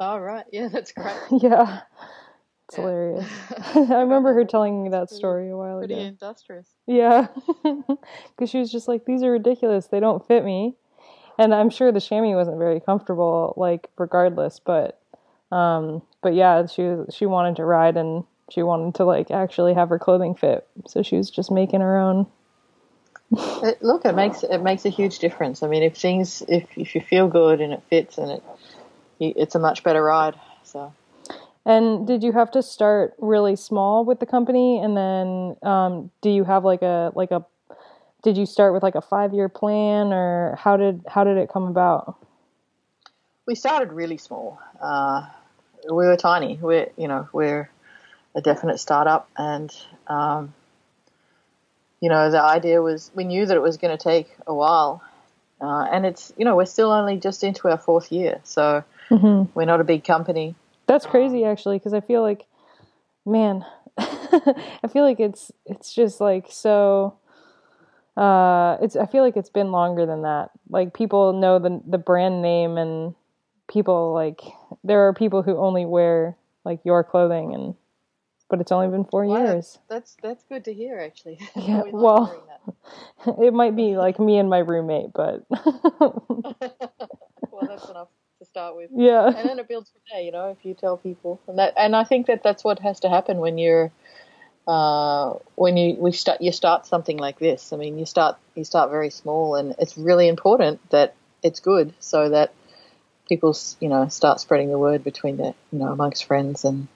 All 0.00 0.20
right. 0.20 0.44
Yeah, 0.52 0.68
that's 0.68 0.92
great. 0.92 1.16
yeah. 1.30 1.80
It's 2.72 2.78
yeah. 2.78 2.84
hilarious. 2.84 3.28
I 3.90 4.00
remember 4.00 4.32
her 4.32 4.44
telling 4.44 4.82
me 4.82 4.90
that 4.90 5.10
story 5.10 5.50
a 5.50 5.56
while 5.56 5.78
pretty 5.78 5.94
ago. 5.94 6.00
Pretty 6.00 6.08
industrious. 6.08 6.68
Yeah. 6.86 7.28
Because 8.34 8.50
she 8.50 8.58
was 8.58 8.72
just 8.72 8.88
like, 8.88 9.04
these 9.04 9.22
are 9.22 9.30
ridiculous. 9.30 9.86
They 9.86 10.00
don't 10.00 10.26
fit 10.26 10.44
me. 10.44 10.74
And 11.38 11.54
I'm 11.54 11.70
sure 11.70 11.92
the 11.92 12.00
chamois 12.00 12.34
wasn't 12.34 12.58
very 12.58 12.80
comfortable, 12.80 13.54
like, 13.56 13.88
regardless. 13.98 14.58
But, 14.58 15.00
um, 15.52 16.02
but 16.22 16.34
yeah, 16.34 16.66
she 16.66 16.96
she 17.10 17.26
wanted 17.26 17.56
to 17.56 17.64
ride 17.64 17.96
and 17.96 18.24
she 18.50 18.62
wanted 18.62 18.94
to, 18.96 19.04
like, 19.04 19.30
actually 19.30 19.74
have 19.74 19.90
her 19.90 19.98
clothing 19.98 20.34
fit. 20.34 20.66
So 20.86 21.02
she 21.02 21.16
was 21.16 21.30
just 21.30 21.50
making 21.50 21.82
her 21.82 21.98
own. 21.98 22.26
it, 23.30 23.82
look, 23.82 24.04
it 24.06 24.14
makes 24.14 24.42
it 24.42 24.62
makes 24.62 24.84
a 24.84 24.90
huge 24.90 25.18
difference. 25.18 25.62
I 25.62 25.68
mean, 25.68 25.82
if 25.82 25.96
things 25.96 26.42
if 26.48 26.66
if 26.76 26.94
you 26.94 27.02
feel 27.02 27.28
good 27.28 27.60
and 27.60 27.72
it 27.72 27.82
fits 27.90 28.18
and 28.18 28.30
it 28.30 28.42
it's 29.20 29.54
a 29.54 29.58
much 29.58 29.84
better 29.84 30.02
ride. 30.02 30.34
So. 30.64 30.92
And 31.64 32.06
did 32.06 32.22
you 32.22 32.32
have 32.32 32.50
to 32.52 32.62
start 32.62 33.14
really 33.18 33.54
small 33.54 34.04
with 34.04 34.18
the 34.18 34.26
company, 34.26 34.80
and 34.80 34.96
then 34.96 35.56
um, 35.62 36.10
do 36.20 36.30
you 36.30 36.44
have 36.44 36.64
like 36.64 36.82
a 36.82 37.12
like 37.14 37.30
a 37.30 37.44
did 38.24 38.36
you 38.36 38.46
start 38.46 38.72
with 38.74 38.82
like 38.82 38.96
a 38.96 39.00
five 39.00 39.32
year 39.32 39.48
plan, 39.48 40.12
or 40.12 40.56
how 40.58 40.76
did 40.76 41.04
how 41.08 41.22
did 41.22 41.36
it 41.36 41.48
come 41.52 41.64
about? 41.64 42.16
We 43.46 43.54
started 43.54 43.92
really 43.92 44.18
small. 44.18 44.58
Uh, 44.80 45.28
we 45.88 46.06
were 46.06 46.16
tiny. 46.16 46.58
We're 46.60 46.90
you 46.96 47.06
know 47.06 47.28
we're 47.32 47.70
a 48.34 48.40
definite 48.40 48.78
startup, 48.78 49.28
and 49.36 49.72
um, 50.08 50.54
you 52.00 52.08
know 52.08 52.28
the 52.30 52.42
idea 52.42 52.82
was 52.82 53.12
we 53.14 53.22
knew 53.22 53.46
that 53.46 53.56
it 53.56 53.62
was 53.62 53.76
going 53.76 53.96
to 53.96 54.02
take 54.02 54.28
a 54.48 54.54
while, 54.54 55.00
uh, 55.60 55.86
and 55.92 56.04
it's 56.04 56.32
you 56.36 56.44
know 56.44 56.56
we're 56.56 56.64
still 56.66 56.90
only 56.90 57.18
just 57.18 57.44
into 57.44 57.68
our 57.68 57.78
fourth 57.78 58.10
year, 58.10 58.40
so 58.42 58.82
Mm-hmm. 59.12 59.52
We're 59.54 59.66
not 59.66 59.80
a 59.80 59.84
big 59.84 60.04
company. 60.04 60.54
That's 60.92 61.06
crazy, 61.06 61.42
actually, 61.46 61.78
because 61.78 61.94
I 61.94 62.00
feel 62.00 62.20
like, 62.20 62.44
man, 63.24 63.64
I 63.98 64.88
feel 64.92 65.04
like 65.04 65.20
it's 65.20 65.50
it's 65.64 65.94
just 65.94 66.20
like 66.20 66.48
so. 66.50 67.16
Uh, 68.14 68.76
it's 68.82 68.94
I 68.94 69.06
feel 69.06 69.22
like 69.24 69.38
it's 69.38 69.48
been 69.48 69.72
longer 69.72 70.04
than 70.04 70.20
that. 70.20 70.50
Like 70.68 70.92
people 70.92 71.32
know 71.32 71.58
the 71.58 71.80
the 71.86 71.96
brand 71.96 72.42
name, 72.42 72.76
and 72.76 73.14
people 73.72 74.12
like 74.12 74.42
there 74.84 75.08
are 75.08 75.14
people 75.14 75.42
who 75.42 75.56
only 75.56 75.86
wear 75.86 76.36
like 76.66 76.80
your 76.84 77.02
clothing, 77.02 77.54
and 77.54 77.74
but 78.50 78.60
it's 78.60 78.70
only 78.70 78.88
been 78.88 79.06
four 79.06 79.24
well, 79.24 79.42
years. 79.42 79.78
That's 79.88 80.18
that's 80.22 80.44
good 80.44 80.62
to 80.66 80.74
hear, 80.74 81.00
actually. 81.00 81.38
Yeah, 81.56 81.84
well, 81.90 82.46
it 83.40 83.54
might 83.54 83.76
be 83.76 83.96
like 83.96 84.20
me 84.20 84.36
and 84.36 84.50
my 84.50 84.58
roommate, 84.58 85.14
but 85.14 85.46
well, 85.48 86.46
that's 87.66 87.88
enough 87.88 88.08
start 88.52 88.76
with. 88.76 88.90
Yeah. 88.94 89.26
And 89.26 89.48
then 89.48 89.58
it 89.58 89.66
builds 89.66 89.90
from 89.90 90.02
there, 90.10 90.20
you 90.20 90.30
know, 90.30 90.50
if 90.50 90.64
you 90.64 90.74
tell 90.74 90.98
people. 90.98 91.40
And 91.48 91.58
that 91.58 91.72
and 91.76 91.96
I 91.96 92.04
think 92.04 92.26
that 92.26 92.42
that's 92.42 92.62
what 92.62 92.78
has 92.80 93.00
to 93.00 93.08
happen 93.08 93.38
when 93.38 93.56
you're 93.56 93.90
uh, 94.68 95.34
when 95.54 95.76
you 95.76 95.96
we 95.98 96.12
start 96.12 96.42
you 96.42 96.52
start 96.52 96.86
something 96.86 97.16
like 97.16 97.38
this. 97.38 97.72
I 97.72 97.76
mean, 97.76 97.98
you 97.98 98.04
start 98.04 98.36
you 98.54 98.64
start 98.64 98.90
very 98.90 99.10
small 99.10 99.56
and 99.56 99.74
it's 99.78 99.96
really 99.96 100.28
important 100.28 100.78
that 100.90 101.14
it's 101.42 101.60
good 101.60 101.94
so 101.98 102.28
that 102.28 102.52
people, 103.26 103.56
you 103.80 103.88
know, 103.88 104.08
start 104.08 104.40
spreading 104.40 104.68
the 104.68 104.78
word 104.78 105.02
between 105.02 105.38
the, 105.38 105.54
you 105.72 105.78
know, 105.78 105.88
amongst 105.88 106.24
friends 106.26 106.64
and 106.64 106.88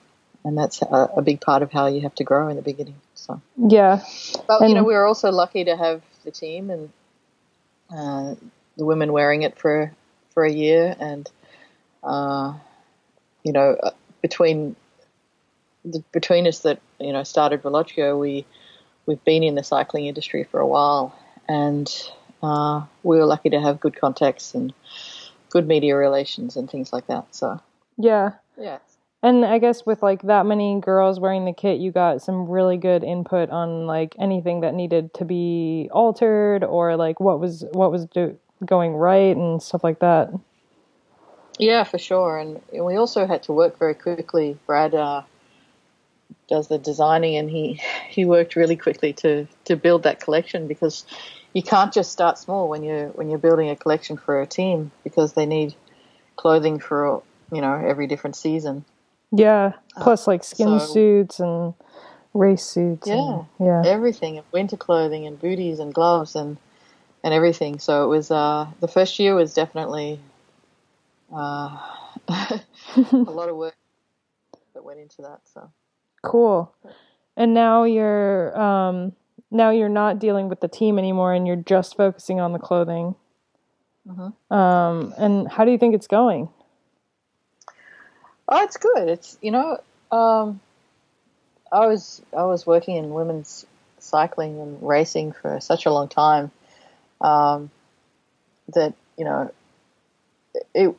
and 0.45 0.55
that's 0.57 0.81
a, 0.83 1.09
a 1.17 1.21
big 1.23 1.41
part 1.41 1.63
of 1.63 1.71
how 1.71 1.87
you 1.87 2.01
have 2.01 2.15
to 2.15 2.23
grow 2.23 2.49
in 2.49 2.55
the 2.55 2.61
beginning. 2.61 3.01
So 3.15 3.41
yeah, 3.57 4.03
but 4.47 4.61
and, 4.61 4.69
you 4.69 4.75
know, 4.75 4.83
we 4.83 4.93
were 4.93 5.05
also 5.05 5.31
lucky 5.31 5.65
to 5.65 5.75
have 5.75 6.03
the 6.23 6.31
team 6.31 6.69
and 6.69 6.91
uh, 7.89 8.35
the 8.77 8.85
women 8.85 9.11
wearing 9.11 9.41
it 9.41 9.57
for 9.57 9.91
for 10.33 10.45
a 10.45 10.51
year, 10.51 10.95
and 10.99 11.27
uh, 12.03 12.53
you 13.43 13.51
know, 13.51 13.77
uh, 13.81 13.91
between 14.21 14.75
the, 15.85 16.03
between 16.11 16.47
us 16.47 16.59
that 16.59 16.79
you 16.99 17.13
know 17.13 17.23
started 17.23 17.61
Velocio, 17.61 18.19
we 18.19 18.45
we've 19.05 19.23
been 19.23 19.43
in 19.43 19.55
the 19.55 19.63
cycling 19.63 20.05
industry 20.05 20.43
for 20.43 20.59
a 20.59 20.67
while, 20.67 21.17
and 21.47 21.91
uh, 22.43 22.83
we 23.03 23.17
were 23.17 23.25
lucky 23.25 23.49
to 23.49 23.59
have 23.59 23.79
good 23.79 23.95
contacts 23.95 24.53
and 24.53 24.73
good 25.49 25.67
media 25.67 25.95
relations 25.95 26.55
and 26.55 26.69
things 26.69 26.91
like 26.91 27.07
that. 27.07 27.25
So 27.35 27.59
yeah, 27.97 28.33
yeah. 28.57 28.79
And 29.23 29.43
I 29.43 29.57
guess 29.57 29.85
with 29.85 30.03
like 30.03 30.21
that 30.23 30.45
many 30.45 30.79
girls 30.79 31.19
wearing 31.19 31.45
the 31.45 31.53
kit, 31.53 31.79
you 31.79 31.91
got 31.91 32.21
some 32.21 32.47
really 32.47 32.77
good 32.77 33.03
input 33.03 33.49
on 33.49 33.87
like 33.87 34.15
anything 34.19 34.61
that 34.61 34.75
needed 34.75 35.13
to 35.15 35.25
be 35.25 35.89
altered 35.91 36.63
or 36.63 36.95
like 36.95 37.19
what 37.19 37.39
was 37.39 37.65
what 37.71 37.91
was 37.91 38.05
do- 38.05 38.37
going 38.65 38.93
right 38.93 39.35
and 39.35 39.61
stuff 39.61 39.83
like 39.83 39.99
that. 39.99 40.29
Yeah, 41.57 41.83
for 41.83 41.97
sure. 41.97 42.37
And 42.37 42.61
we 42.71 42.95
also 42.95 43.25
had 43.25 43.43
to 43.43 43.53
work 43.53 43.79
very 43.79 43.95
quickly. 43.95 44.57
Brad 44.65 44.93
uh, 44.93 45.23
does 46.47 46.67
the 46.67 46.77
designing, 46.77 47.35
and 47.35 47.49
he 47.49 47.81
he 48.09 48.25
worked 48.25 48.55
really 48.55 48.75
quickly 48.75 49.13
to 49.13 49.47
to 49.65 49.75
build 49.75 50.03
that 50.03 50.19
collection 50.19 50.67
because 50.67 51.05
you 51.53 51.63
can't 51.63 51.93
just 51.93 52.11
start 52.11 52.37
small 52.37 52.69
when 52.69 52.83
you're 52.83 53.07
when 53.09 53.29
you're 53.29 53.39
building 53.39 53.69
a 53.69 53.75
collection 53.75 54.17
for 54.17 54.41
a 54.41 54.47
team 54.47 54.91
because 55.03 55.33
they 55.33 55.45
need 55.45 55.75
clothing 56.35 56.79
for 56.79 57.23
you 57.51 57.61
know 57.61 57.73
every 57.73 58.07
different 58.07 58.35
season. 58.35 58.85
Yeah, 59.31 59.73
uh, 59.95 60.03
plus 60.03 60.27
like 60.27 60.43
skin 60.43 60.79
so, 60.79 60.85
suits 60.85 61.39
and 61.39 61.73
race 62.33 62.63
suits. 62.63 63.07
Yeah, 63.07 63.15
and, 63.15 63.45
yeah, 63.59 63.83
everything, 63.85 64.41
winter 64.51 64.77
clothing 64.77 65.25
and 65.25 65.39
booties 65.39 65.79
and 65.79 65.93
gloves 65.93 66.35
and 66.35 66.57
and 67.23 67.33
everything. 67.33 67.79
So 67.79 68.05
it 68.05 68.07
was 68.07 68.31
uh, 68.31 68.67
the 68.79 68.87
first 68.87 69.19
year 69.19 69.35
was 69.35 69.53
definitely 69.53 70.19
uh, 71.33 71.77
a 72.29 72.61
lot 73.11 73.49
of 73.49 73.55
work 73.55 73.75
that 74.73 74.83
went 74.83 74.99
into 74.99 75.21
that. 75.23 75.41
So 75.53 75.71
cool. 76.23 76.73
And 77.35 77.53
now 77.53 77.83
you're 77.83 78.59
um, 78.59 79.13
now 79.51 79.69
you're 79.69 79.89
not 79.89 80.19
dealing 80.19 80.49
with 80.49 80.59
the 80.59 80.67
team 80.67 80.97
anymore, 80.97 81.33
and 81.33 81.45
you're 81.45 81.55
just 81.55 81.95
focusing 81.95 82.39
on 82.39 82.53
the 82.53 82.59
clothing. 82.59 83.15
Mm-hmm. 84.07 84.53
Um, 84.53 85.13
and 85.17 85.47
how 85.47 85.65
do 85.65 85.71
you 85.71 85.77
think 85.77 85.93
it's 85.93 86.07
going? 86.07 86.49
Oh, 88.49 88.63
it's 88.63 88.77
good. 88.77 89.09
It's 89.09 89.37
you 89.41 89.51
know, 89.51 89.79
um, 90.11 90.59
I 91.71 91.85
was 91.87 92.21
I 92.35 92.43
was 92.43 92.65
working 92.65 92.95
in 92.95 93.13
women's 93.13 93.65
cycling 93.99 94.59
and 94.59 94.81
racing 94.81 95.33
for 95.33 95.59
such 95.59 95.85
a 95.85 95.91
long 95.91 96.07
time 96.07 96.51
um, 97.19 97.69
that 98.73 98.93
you 99.17 99.25
know 99.25 99.51
it 100.73 100.95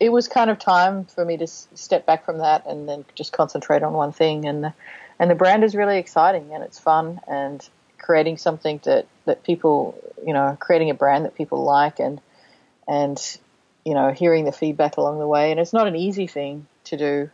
it 0.00 0.10
was 0.10 0.28
kind 0.28 0.50
of 0.50 0.58
time 0.58 1.04
for 1.04 1.24
me 1.24 1.36
to 1.36 1.46
step 1.46 2.06
back 2.06 2.24
from 2.24 2.38
that 2.38 2.66
and 2.66 2.88
then 2.88 3.04
just 3.14 3.32
concentrate 3.32 3.82
on 3.82 3.92
one 3.92 4.12
thing 4.12 4.46
and 4.46 4.64
the, 4.64 4.74
and 5.18 5.30
the 5.30 5.34
brand 5.34 5.64
is 5.64 5.74
really 5.74 5.98
exciting 5.98 6.54
and 6.54 6.62
it's 6.62 6.78
fun 6.78 7.20
and 7.26 7.68
creating 7.98 8.36
something 8.36 8.80
that 8.84 9.06
that 9.24 9.42
people 9.42 10.00
you 10.24 10.32
know 10.32 10.56
creating 10.60 10.88
a 10.88 10.94
brand 10.94 11.24
that 11.24 11.34
people 11.34 11.64
like 11.64 11.98
and 11.98 12.20
and 12.86 13.38
you 13.88 13.94
know, 13.94 14.12
hearing 14.12 14.44
the 14.44 14.52
feedback 14.52 14.98
along 14.98 15.18
the 15.18 15.26
way. 15.26 15.50
And 15.50 15.58
it's 15.58 15.72
not 15.72 15.86
an 15.86 15.96
easy 15.96 16.26
thing 16.26 16.66
to 16.84 16.96
do, 16.98 17.30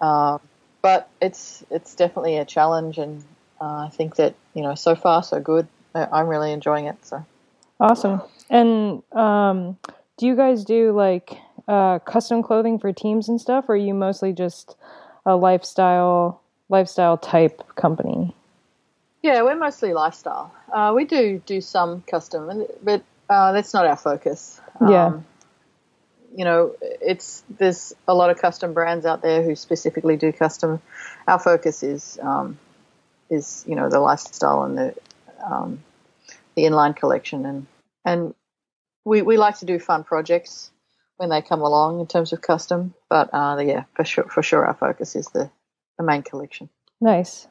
uh, 0.00 0.38
but 0.80 1.10
it's 1.20 1.62
it's 1.70 1.94
definitely 1.94 2.38
a 2.38 2.46
challenge. 2.46 2.96
And 2.96 3.22
uh, 3.60 3.86
I 3.86 3.90
think 3.92 4.16
that 4.16 4.34
you 4.54 4.62
know, 4.62 4.74
so 4.74 4.94
far 4.94 5.22
so 5.22 5.38
good. 5.38 5.68
I'm 5.94 6.28
really 6.28 6.52
enjoying 6.52 6.86
it. 6.86 6.96
So 7.04 7.26
awesome. 7.78 8.22
And 8.48 9.02
um, 9.12 9.76
do 10.16 10.26
you 10.26 10.34
guys 10.34 10.64
do 10.64 10.92
like 10.92 11.36
uh, 11.68 11.98
custom 12.00 12.42
clothing 12.42 12.78
for 12.78 12.92
teams 12.92 13.28
and 13.28 13.40
stuff, 13.40 13.68
or 13.68 13.74
are 13.74 13.76
you 13.76 13.94
mostly 13.94 14.32
just 14.32 14.76
a 15.24 15.36
lifestyle 15.36 16.40
lifestyle 16.68 17.16
type 17.16 17.62
company? 17.76 18.34
Yeah, 19.22 19.42
we're 19.42 19.56
mostly 19.56 19.92
lifestyle. 19.92 20.52
Uh, 20.72 20.92
we 20.94 21.04
do 21.04 21.40
do 21.46 21.60
some 21.60 22.02
custom, 22.02 22.66
but 22.82 23.04
uh, 23.30 23.52
that's 23.52 23.72
not 23.72 23.86
our 23.86 23.96
focus. 23.96 24.60
Yeah. 24.80 25.06
Um, 25.06 25.26
you 26.34 26.44
know, 26.44 26.74
it's 26.80 27.44
there's 27.58 27.94
a 28.08 28.14
lot 28.14 28.30
of 28.30 28.38
custom 28.38 28.72
brands 28.72 29.04
out 29.04 29.22
there 29.22 29.42
who 29.42 29.54
specifically 29.54 30.16
do 30.16 30.32
custom. 30.32 30.80
Our 31.28 31.38
focus 31.38 31.82
is 31.82 32.18
um, 32.22 32.58
is 33.30 33.64
you 33.68 33.76
know 33.76 33.88
the 33.88 34.00
lifestyle 34.00 34.64
and 34.64 34.78
the 34.78 34.94
um, 35.44 35.82
the 36.56 36.62
inline 36.62 36.96
collection, 36.96 37.44
and 37.44 37.66
and 38.04 38.34
we 39.04 39.22
we 39.22 39.36
like 39.36 39.58
to 39.58 39.66
do 39.66 39.78
fun 39.78 40.04
projects 40.04 40.70
when 41.22 41.30
they 41.30 41.40
come 41.40 41.60
along 41.60 42.00
in 42.00 42.06
terms 42.08 42.32
of 42.32 42.42
custom. 42.42 42.94
But 43.08 43.32
uh, 43.32 43.56
yeah, 43.64 43.84
for 43.94 44.04
sure, 44.04 44.24
for 44.24 44.42
sure, 44.42 44.66
our 44.66 44.74
focus 44.74 45.14
is 45.14 45.26
the 45.28 45.50
the 45.96 46.02
main 46.02 46.22
collection. 46.22 46.68
Nice. 47.00 47.46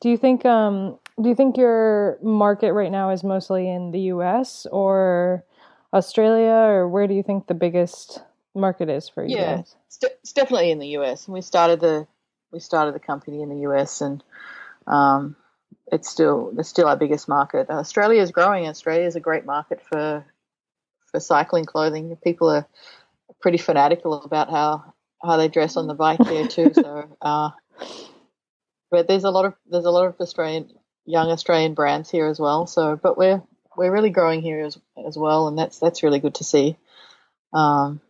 Do 0.00 0.08
you 0.08 0.16
think 0.16 0.46
um 0.46 1.00
do 1.20 1.28
you 1.28 1.34
think 1.34 1.56
your 1.56 2.18
market 2.22 2.72
right 2.72 2.90
now 2.90 3.10
is 3.10 3.24
mostly 3.24 3.68
in 3.68 3.90
the 3.90 4.00
U.S. 4.14 4.66
or 4.70 5.44
Australia, 5.92 6.52
or 6.52 6.88
where 6.88 7.08
do 7.08 7.14
you 7.14 7.24
think 7.24 7.48
the 7.48 7.54
biggest 7.54 8.22
market 8.54 8.88
is 8.88 9.08
for 9.08 9.26
you 9.26 9.36
yeah, 9.36 9.62
it's 10.22 10.32
definitely 10.32 10.70
in 10.70 10.78
the 10.78 10.96
US. 10.98 11.26
And 11.26 11.34
we 11.34 11.40
started 11.40 11.80
the 11.80 12.06
we 12.52 12.60
started 12.60 12.94
the 12.94 13.00
company 13.00 13.42
in 13.42 13.48
the 13.48 13.68
US, 13.68 14.02
and 14.02 14.22
um, 14.86 15.34
it's 15.90 16.08
still 16.08 16.52
it's 16.56 16.68
still 16.68 16.86
our 16.86 16.96
biggest 16.96 17.26
market. 17.28 17.70
Australia 17.70 18.22
is 18.22 18.30
growing. 18.30 18.68
Australia 18.68 19.04
is 19.04 19.16
a 19.16 19.20
great 19.20 19.44
market 19.44 19.82
for 19.82 20.24
for 21.10 21.18
cycling 21.18 21.64
clothing. 21.64 22.16
People 22.22 22.50
are 22.50 22.66
pretty 23.40 23.58
fanatical 23.58 24.22
about 24.22 24.50
how 24.50 24.94
how 25.22 25.36
they 25.36 25.48
dress 25.48 25.76
on 25.76 25.86
the 25.86 25.94
bike 25.94 26.24
here 26.26 26.46
too. 26.46 26.72
so, 26.74 27.16
uh, 27.20 27.50
but 28.90 29.08
there's 29.08 29.24
a 29.24 29.30
lot 29.30 29.44
of 29.44 29.54
there's 29.68 29.84
a 29.84 29.90
lot 29.90 30.06
of 30.06 30.20
Australian 30.20 30.70
young 31.04 31.30
Australian 31.30 31.74
brands 31.74 32.10
here 32.10 32.26
as 32.26 32.38
well. 32.38 32.66
So, 32.66 32.98
but 33.00 33.16
we're 33.16 33.42
we're 33.76 33.92
really 33.92 34.10
growing 34.10 34.42
here 34.42 34.60
as 34.64 34.78
as 35.06 35.16
well, 35.16 35.48
and 35.48 35.58
that's 35.58 35.78
that's 35.78 36.02
really 36.02 36.20
good 36.20 36.36
to 36.36 36.44
see. 36.44 36.76
Um, 37.52 38.00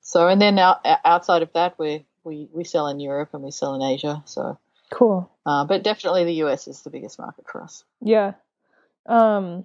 so, 0.00 0.26
and 0.28 0.40
then 0.40 0.58
out, 0.58 0.84
outside 1.04 1.42
of 1.42 1.52
that, 1.52 1.78
we 1.78 2.06
we 2.24 2.48
we 2.52 2.64
sell 2.64 2.88
in 2.88 3.00
Europe 3.00 3.30
and 3.32 3.42
we 3.42 3.50
sell 3.50 3.74
in 3.74 3.82
Asia. 3.82 4.22
So 4.26 4.58
cool. 4.90 5.30
Uh, 5.44 5.64
but 5.64 5.82
definitely 5.82 6.24
the 6.24 6.44
US 6.44 6.68
is 6.68 6.82
the 6.82 6.90
biggest 6.90 7.18
market 7.18 7.44
for 7.50 7.62
us. 7.62 7.84
Yeah. 8.00 8.34
Um. 9.06 9.64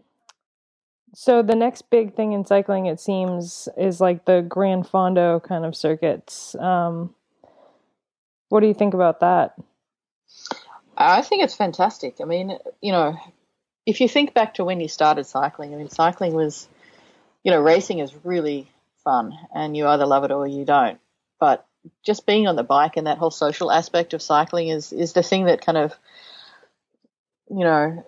So 1.17 1.41
the 1.41 1.55
next 1.55 1.89
big 1.89 2.13
thing 2.13 2.33
in 2.33 2.45
cycling, 2.45 2.87
it 2.87 2.99
seems, 2.99 3.69
is 3.77 4.01
like 4.01 4.25
the 4.25 4.41
Gran 4.41 4.83
Fondo 4.83 5.41
kind 5.41 5.65
of 5.65 5.73
circuits. 5.73 6.55
Um, 6.55 7.15
what 8.49 8.59
do 8.59 8.67
you 8.67 8.73
think 8.73 8.93
about 8.93 9.21
that? 9.21 9.55
I 10.97 11.21
think 11.21 11.41
it's 11.41 11.55
fantastic. 11.55 12.17
I 12.19 12.25
mean, 12.25 12.57
you 12.81 12.91
know, 12.91 13.15
if 13.85 14.01
you 14.01 14.09
think 14.09 14.33
back 14.33 14.55
to 14.55 14.65
when 14.65 14.81
you 14.81 14.89
started 14.89 15.25
cycling, 15.25 15.73
I 15.73 15.77
mean, 15.77 15.89
cycling 15.89 16.33
was, 16.33 16.67
you 17.43 17.51
know, 17.51 17.61
racing 17.61 17.99
is 17.99 18.13
really 18.25 18.69
fun 19.05 19.31
and 19.55 19.75
you 19.77 19.87
either 19.87 20.05
love 20.05 20.25
it 20.25 20.31
or 20.31 20.45
you 20.45 20.65
don't. 20.65 20.99
But 21.39 21.65
just 22.03 22.25
being 22.25 22.45
on 22.45 22.57
the 22.57 22.63
bike 22.63 22.97
and 22.97 23.07
that 23.07 23.19
whole 23.19 23.31
social 23.31 23.71
aspect 23.71 24.13
of 24.13 24.21
cycling 24.21 24.67
is, 24.67 24.91
is 24.91 25.13
the 25.13 25.23
thing 25.23 25.45
that 25.45 25.65
kind 25.65 25.77
of, 25.77 25.93
you 27.49 27.63
know, 27.63 28.05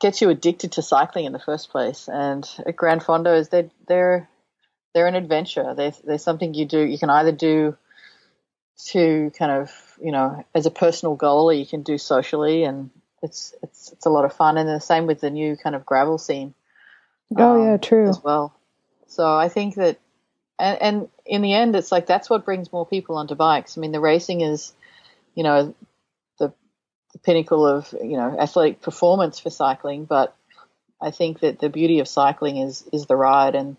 gets 0.00 0.20
you 0.20 0.28
addicted 0.30 0.72
to 0.72 0.82
cycling 0.82 1.24
in 1.24 1.32
the 1.32 1.38
first 1.38 1.70
place. 1.70 2.08
And 2.08 2.48
at 2.66 2.76
Gran 2.76 3.00
Fondos, 3.00 3.50
they're, 3.50 3.70
they're, 3.86 4.28
they're 4.94 5.06
an 5.06 5.14
adventure. 5.14 5.74
They're, 5.74 5.92
they're 6.04 6.18
something 6.18 6.54
you 6.54 6.66
do, 6.66 6.80
you 6.80 6.98
can 6.98 7.10
either 7.10 7.32
do 7.32 7.76
to 8.86 9.30
kind 9.38 9.52
of, 9.52 9.70
you 10.02 10.12
know, 10.12 10.44
as 10.54 10.66
a 10.66 10.70
personal 10.70 11.14
goal 11.14 11.50
or 11.50 11.52
you 11.52 11.66
can 11.66 11.82
do 11.82 11.96
socially 11.98 12.64
and 12.64 12.90
it's 13.24 13.54
it's 13.62 13.90
it's 13.90 14.06
a 14.06 14.10
lot 14.10 14.24
of 14.24 14.34
fun, 14.34 14.56
and 14.58 14.68
the 14.68 14.80
same 14.80 15.06
with 15.06 15.20
the 15.20 15.30
new 15.30 15.56
kind 15.56 15.74
of 15.74 15.86
gravel 15.86 16.18
scene. 16.18 16.54
Oh 17.36 17.60
um, 17.60 17.66
yeah, 17.66 17.76
true 17.78 18.08
as 18.08 18.22
well. 18.22 18.54
So 19.08 19.26
I 19.34 19.48
think 19.48 19.76
that, 19.76 19.98
and, 20.58 20.82
and 20.82 21.08
in 21.24 21.42
the 21.42 21.54
end, 21.54 21.74
it's 21.74 21.90
like 21.90 22.06
that's 22.06 22.28
what 22.28 22.44
brings 22.44 22.72
more 22.72 22.86
people 22.86 23.16
onto 23.16 23.34
bikes. 23.34 23.76
I 23.76 23.80
mean, 23.80 23.92
the 23.92 24.00
racing 24.00 24.42
is, 24.42 24.72
you 25.34 25.42
know, 25.42 25.74
the 27.14 27.18
pinnacle 27.20 27.66
of 27.66 27.94
you 28.02 28.18
know 28.18 28.36
athletic 28.38 28.82
performance 28.82 29.38
for 29.38 29.48
cycling, 29.48 30.04
but 30.04 30.36
I 31.00 31.10
think 31.10 31.40
that 31.40 31.60
the 31.60 31.70
beauty 31.70 32.00
of 32.00 32.08
cycling 32.08 32.58
is 32.58 32.84
is 32.92 33.06
the 33.06 33.16
ride 33.16 33.54
and 33.54 33.76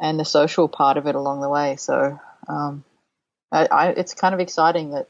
and 0.00 0.20
the 0.20 0.24
social 0.24 0.68
part 0.68 0.98
of 0.98 1.06
it 1.06 1.14
along 1.14 1.40
the 1.40 1.48
way. 1.48 1.76
So 1.76 2.18
um, 2.48 2.84
I, 3.50 3.68
I, 3.70 3.88
it's 3.90 4.14
kind 4.14 4.34
of 4.34 4.40
exciting 4.40 4.90
that 4.90 5.08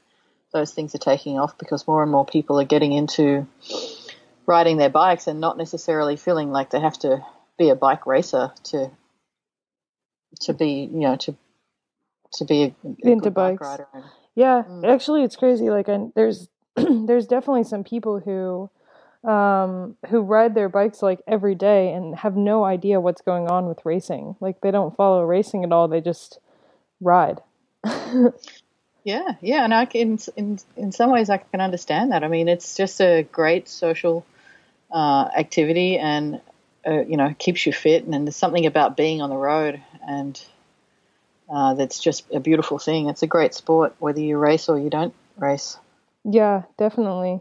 those 0.52 0.72
things 0.72 0.94
are 0.94 0.98
taking 0.98 1.38
off 1.38 1.56
because 1.56 1.86
more 1.88 2.02
and 2.02 2.12
more 2.12 2.26
people 2.26 2.60
are 2.60 2.64
getting 2.64 2.92
into 2.92 3.46
riding 4.46 4.76
their 4.76 4.90
bikes 4.90 5.26
and 5.26 5.40
not 5.40 5.56
necessarily 5.56 6.16
feeling 6.16 6.52
like 6.52 6.70
they 6.70 6.80
have 6.80 6.98
to 6.98 7.24
be 7.58 7.70
a 7.70 7.74
bike 7.74 8.06
racer 8.06 8.52
to 8.64 8.90
to 10.42 10.52
be 10.52 10.88
you 10.92 11.00
know 11.00 11.16
to 11.16 11.34
to 12.34 12.44
be 12.44 12.62
a, 12.64 12.74
a 12.84 13.10
into 13.10 13.30
bikes. 13.30 13.60
Bike 13.60 13.68
rider. 13.68 13.88
Yeah, 14.34 14.62
mm. 14.66 14.88
actually, 14.88 15.24
it's 15.24 15.36
crazy. 15.36 15.68
Like, 15.68 15.88
I, 15.88 16.06
there's 16.14 16.48
there's 17.06 17.26
definitely 17.26 17.64
some 17.64 17.84
people 17.84 18.20
who 18.20 18.70
um, 19.28 19.96
who 20.08 20.20
ride 20.20 20.54
their 20.54 20.68
bikes 20.68 21.00
like 21.00 21.20
every 21.28 21.54
day 21.54 21.92
and 21.92 22.16
have 22.16 22.36
no 22.36 22.64
idea 22.64 23.00
what's 23.00 23.22
going 23.22 23.48
on 23.48 23.66
with 23.66 23.84
racing. 23.84 24.34
Like, 24.40 24.60
they 24.62 24.72
don't 24.72 24.96
follow 24.96 25.24
racing 25.24 25.62
at 25.62 25.70
all. 25.70 25.86
They 25.86 26.00
just 26.00 26.40
ride. 27.00 27.40
Yeah, 29.04 29.32
yeah, 29.40 29.64
and 29.64 29.74
I 29.74 29.86
can 29.86 30.18
in 30.36 30.58
in 30.76 30.92
some 30.92 31.10
ways 31.10 31.28
I 31.28 31.38
can 31.38 31.60
understand 31.60 32.12
that. 32.12 32.22
I 32.22 32.28
mean, 32.28 32.48
it's 32.48 32.76
just 32.76 33.00
a 33.00 33.24
great 33.24 33.68
social 33.68 34.24
uh, 34.92 35.28
activity, 35.36 35.98
and 35.98 36.40
uh, 36.86 37.00
you 37.00 37.16
know, 37.16 37.34
keeps 37.36 37.66
you 37.66 37.72
fit. 37.72 38.04
And, 38.04 38.14
and, 38.14 38.26
there's 38.26 38.36
something 38.36 38.66
about 38.66 38.96
being 38.96 39.20
on 39.20 39.30
the 39.30 39.36
road, 39.36 39.82
and 40.06 40.40
uh, 41.50 41.74
that's 41.74 41.98
just 41.98 42.32
a 42.32 42.38
beautiful 42.38 42.78
thing. 42.78 43.08
It's 43.08 43.24
a 43.24 43.26
great 43.26 43.54
sport, 43.54 43.96
whether 43.98 44.20
you 44.20 44.38
race 44.38 44.68
or 44.68 44.78
you 44.78 44.90
don't 44.90 45.14
race. 45.36 45.76
Yeah, 46.24 46.62
definitely. 46.78 47.40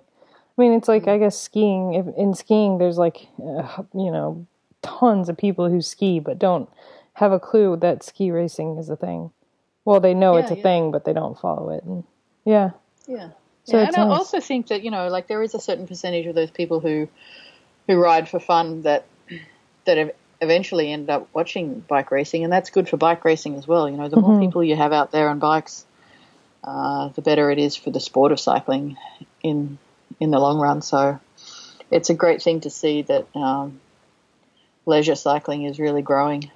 I 0.57 0.61
mean, 0.61 0.73
it's 0.73 0.87
like 0.87 1.07
I 1.07 1.17
guess 1.17 1.39
skiing. 1.39 1.93
If, 1.93 2.05
in 2.17 2.33
skiing, 2.33 2.77
there's 2.77 2.97
like 2.97 3.27
uh, 3.43 3.83
you 3.93 4.11
know 4.11 4.45
tons 4.81 5.29
of 5.29 5.37
people 5.37 5.69
who 5.69 5.81
ski 5.81 6.19
but 6.19 6.39
don't 6.39 6.69
have 7.13 7.31
a 7.31 7.39
clue 7.39 7.77
that 7.77 8.03
ski 8.03 8.31
racing 8.31 8.77
is 8.77 8.89
a 8.89 8.95
thing. 8.95 9.31
Well, 9.85 9.99
they 9.99 10.13
know 10.13 10.35
yeah, 10.35 10.43
it's 10.43 10.51
a 10.51 10.55
yeah. 10.55 10.63
thing, 10.63 10.91
but 10.91 11.05
they 11.05 11.13
don't 11.13 11.39
follow 11.39 11.69
it. 11.69 11.83
And, 11.83 12.03
yeah. 12.45 12.71
Yeah. 13.07 13.29
So 13.63 13.77
yeah, 13.77 13.87
and 13.87 13.97
nice. 13.97 14.05
I 14.05 14.09
also 14.09 14.39
think 14.39 14.67
that 14.67 14.83
you 14.83 14.91
know, 14.91 15.07
like 15.07 15.27
there 15.27 15.41
is 15.43 15.53
a 15.53 15.59
certain 15.59 15.87
percentage 15.87 16.25
of 16.25 16.35
those 16.35 16.51
people 16.51 16.79
who 16.79 17.07
who 17.87 17.97
ride 17.97 18.27
for 18.27 18.39
fun 18.39 18.81
that 18.83 19.05
that 19.85 20.15
eventually 20.41 20.91
end 20.91 21.09
up 21.09 21.29
watching 21.33 21.79
bike 21.87 22.11
racing, 22.11 22.43
and 22.43 22.51
that's 22.51 22.69
good 22.69 22.89
for 22.89 22.97
bike 22.97 23.23
racing 23.23 23.55
as 23.55 23.67
well. 23.67 23.89
You 23.89 23.97
know, 23.97 24.09
the 24.09 24.17
mm-hmm. 24.17 24.31
more 24.31 24.39
people 24.39 24.63
you 24.63 24.75
have 24.75 24.93
out 24.93 25.11
there 25.11 25.29
on 25.29 25.39
bikes, 25.39 25.85
uh, 26.63 27.09
the 27.09 27.21
better 27.21 27.51
it 27.51 27.59
is 27.59 27.75
for 27.75 27.91
the 27.91 27.99
sport 27.99 28.31
of 28.31 28.39
cycling 28.39 28.97
in 29.41 29.77
in 30.19 30.31
the 30.31 30.39
long 30.39 30.59
run. 30.59 30.81
So 30.81 31.19
it's 31.89 32.09
a 32.09 32.13
great 32.13 32.41
thing 32.41 32.61
to 32.61 32.69
see 32.69 33.01
that 33.03 33.27
um, 33.35 33.79
leisure 34.85 35.15
cycling 35.15 35.63
is 35.63 35.79
really 35.79 36.01
growing, 36.01 36.51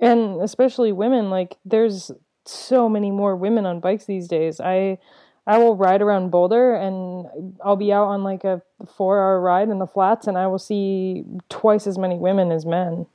and 0.00 0.40
especially 0.40 0.92
women. 0.92 1.30
Like 1.30 1.56
there's 1.64 2.10
so 2.44 2.88
many 2.88 3.10
more 3.10 3.36
women 3.36 3.66
on 3.66 3.80
bikes 3.80 4.04
these 4.04 4.28
days. 4.28 4.60
I 4.60 4.98
I 5.46 5.58
will 5.58 5.76
ride 5.76 6.02
around 6.02 6.30
Boulder 6.30 6.74
and 6.74 7.54
I'll 7.64 7.76
be 7.76 7.92
out 7.92 8.06
on 8.06 8.24
like 8.24 8.42
a 8.42 8.62
4-hour 8.82 9.40
ride 9.40 9.68
in 9.68 9.78
the 9.78 9.86
flats 9.86 10.26
and 10.26 10.36
I 10.36 10.48
will 10.48 10.58
see 10.58 11.24
twice 11.48 11.86
as 11.86 11.96
many 11.96 12.16
women 12.16 12.50
as 12.50 12.66
men. 12.66 13.06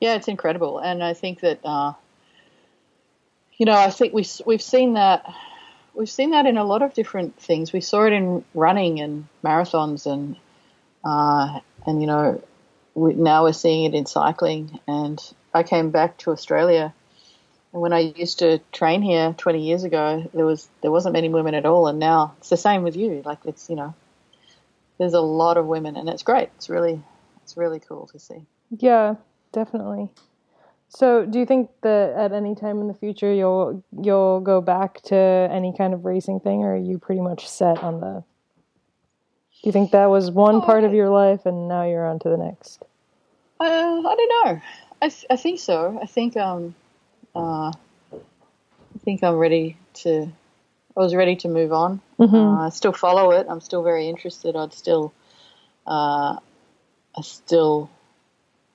Yeah, 0.00 0.16
it's 0.16 0.26
incredible. 0.26 0.80
And 0.80 1.04
I 1.04 1.14
think 1.14 1.40
that 1.40 1.60
uh, 1.62 1.92
you 3.60 3.66
know, 3.66 3.74
I 3.74 3.90
think 3.90 4.14
we 4.14 4.24
we've 4.46 4.62
seen 4.62 4.94
that 4.94 5.30
we've 5.94 6.10
seen 6.10 6.30
that 6.30 6.46
in 6.46 6.56
a 6.56 6.64
lot 6.64 6.80
of 6.80 6.94
different 6.94 7.38
things. 7.38 7.72
We 7.72 7.82
saw 7.82 8.06
it 8.06 8.14
in 8.14 8.42
running 8.54 9.00
and 9.00 9.28
marathons 9.44 10.10
and 10.10 10.36
uh, 11.04 11.60
and 11.86 12.00
you 12.00 12.06
know, 12.06 12.42
we, 12.94 13.12
now 13.12 13.44
we're 13.44 13.52
seeing 13.52 13.84
it 13.84 13.94
in 13.94 14.06
cycling 14.06 14.80
and 14.88 15.20
I 15.52 15.62
came 15.62 15.90
back 15.90 16.16
to 16.18 16.30
Australia 16.30 16.94
and 17.74 17.82
when 17.82 17.92
I 17.92 18.14
used 18.16 18.38
to 18.38 18.60
train 18.72 19.02
here 19.02 19.34
20 19.36 19.62
years 19.62 19.84
ago, 19.84 20.28
there 20.32 20.46
was 20.46 20.66
there 20.80 20.90
wasn't 20.90 21.12
many 21.12 21.28
women 21.28 21.54
at 21.54 21.66
all, 21.66 21.86
and 21.86 21.98
now 21.98 22.34
it's 22.38 22.48
the 22.48 22.56
same 22.56 22.82
with 22.82 22.96
you. 22.96 23.22
Like 23.26 23.40
it's 23.44 23.68
you 23.68 23.76
know, 23.76 23.94
there's 24.98 25.14
a 25.14 25.20
lot 25.20 25.58
of 25.58 25.66
women, 25.66 25.96
and 25.96 26.08
it's 26.08 26.22
great. 26.22 26.48
It's 26.56 26.70
really 26.70 27.02
it's 27.42 27.58
really 27.58 27.78
cool 27.78 28.08
to 28.08 28.18
see. 28.18 28.46
Yeah, 28.70 29.16
definitely. 29.52 30.10
So, 30.92 31.24
do 31.24 31.38
you 31.38 31.46
think 31.46 31.70
that 31.82 32.14
at 32.16 32.32
any 32.32 32.56
time 32.56 32.80
in 32.80 32.88
the 32.88 32.94
future 32.94 33.32
you'll 33.32 33.84
you'll 34.02 34.40
go 34.40 34.60
back 34.60 35.00
to 35.02 35.16
any 35.16 35.72
kind 35.76 35.94
of 35.94 36.04
racing 36.04 36.40
thing, 36.40 36.64
or 36.64 36.74
are 36.74 36.76
you 36.76 36.98
pretty 36.98 37.20
much 37.20 37.48
set 37.48 37.82
on 37.82 38.00
the? 38.00 38.24
Do 39.62 39.68
you 39.68 39.72
think 39.72 39.92
that 39.92 40.06
was 40.06 40.30
one 40.32 40.56
oh, 40.56 40.60
part 40.62 40.82
of 40.82 40.92
your 40.92 41.08
life, 41.08 41.46
and 41.46 41.68
now 41.68 41.84
you're 41.84 42.06
on 42.06 42.18
to 42.20 42.28
the 42.28 42.36
next? 42.36 42.82
Uh, 43.60 43.64
I 43.64 44.14
don't 44.16 44.44
know. 44.44 44.60
I 45.00 45.08
th- 45.08 45.26
I 45.30 45.36
think 45.36 45.60
so. 45.60 45.98
I 46.02 46.06
think 46.06 46.36
um, 46.36 46.74
uh, 47.36 47.70
I 47.70 48.98
think 49.04 49.22
I'm 49.22 49.36
ready 49.36 49.76
to. 50.02 50.32
I 50.96 51.00
was 51.00 51.14
ready 51.14 51.36
to 51.36 51.48
move 51.48 51.72
on. 51.72 52.00
Mm-hmm. 52.18 52.34
Uh, 52.34 52.66
I 52.66 52.70
still 52.70 52.92
follow 52.92 53.30
it. 53.30 53.46
I'm 53.48 53.60
still 53.60 53.84
very 53.84 54.08
interested. 54.08 54.56
I'd 54.56 54.74
still, 54.74 55.12
uh, 55.86 56.36
I 57.16 57.22
still, 57.22 57.88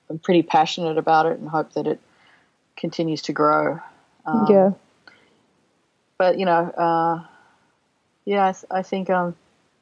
I'm 0.08 0.18
pretty 0.18 0.42
passionate 0.42 0.98
about 0.98 1.26
it 1.26 1.38
and 1.38 1.48
hope 1.48 1.72
that 1.72 1.86
it 1.86 2.00
continues 2.76 3.22
to 3.22 3.32
grow. 3.32 3.80
Um, 4.24 4.46
yeah. 4.48 4.70
But 6.18 6.38
you 6.38 6.44
know, 6.44 6.70
uh, 6.70 7.24
yeah, 8.24 8.52
I, 8.70 8.78
I 8.78 8.82
think 8.82 9.10
um, 9.10 9.34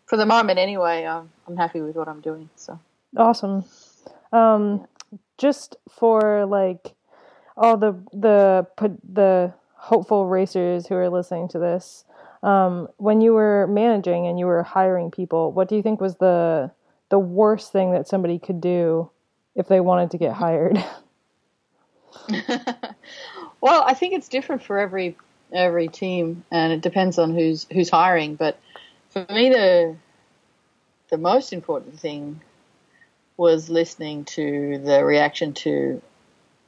for 0.07 0.17
the 0.17 0.27
moment 0.27 0.59
anyway, 0.59 1.05
um, 1.05 1.31
I'm 1.47 1.57
happy 1.57 1.81
with 1.81 1.97
what 1.97 2.09
I'm 2.09 2.21
doing. 2.21 2.49
So 2.57 2.79
awesome. 3.17 3.65
Um, 4.33 4.87
just 5.39 5.77
for 5.91 6.47
like 6.47 6.95
all 7.57 7.77
the 7.77 7.93
the 8.13 8.67
the 9.13 9.53
hopeful 9.77 10.27
racers 10.27 10.87
who 10.87 10.95
are 10.95 11.11
listening 11.11 11.49
to 11.49 11.59
this, 11.59 12.05
um, 12.43 12.89
when 12.97 13.21
you 13.21 13.33
were 13.33 13.67
managing 13.67 14.27
and 14.27 14.39
you 14.39 14.47
were 14.47 14.63
hiring 14.63 15.11
people, 15.11 15.53
what 15.53 15.69
do 15.69 15.77
you 15.77 15.83
think 15.83 16.01
was 16.01 16.17
the 16.17 16.71
the 17.11 17.19
worst 17.19 17.71
thing 17.71 17.93
that 17.93 18.09
somebody 18.09 18.39
could 18.39 18.61
do 18.61 19.11
if 19.55 19.69
they 19.69 19.81
wanted 19.81 20.11
to 20.12 20.19
get 20.19 20.33
hired? 20.33 20.77
well, 23.61 23.83
I 23.83 23.95
think 23.95 24.14
it's 24.14 24.29
different 24.29 24.62
for 24.62 24.79
every 24.79 25.17
every 25.53 25.88
team, 25.88 26.45
and 26.51 26.73
it 26.73 26.81
depends 26.81 27.19
on 27.19 27.35
who's 27.35 27.67
who's 27.73 27.90
hiring. 27.90 28.35
But 28.37 28.59
for 29.11 29.27
me, 29.31 29.51
the 29.51 29.97
the 31.11 31.19
most 31.19 31.53
important 31.53 31.99
thing 31.99 32.40
was 33.37 33.69
listening 33.69 34.25
to 34.25 34.79
the 34.79 35.05
reaction 35.05 35.53
to 35.53 36.01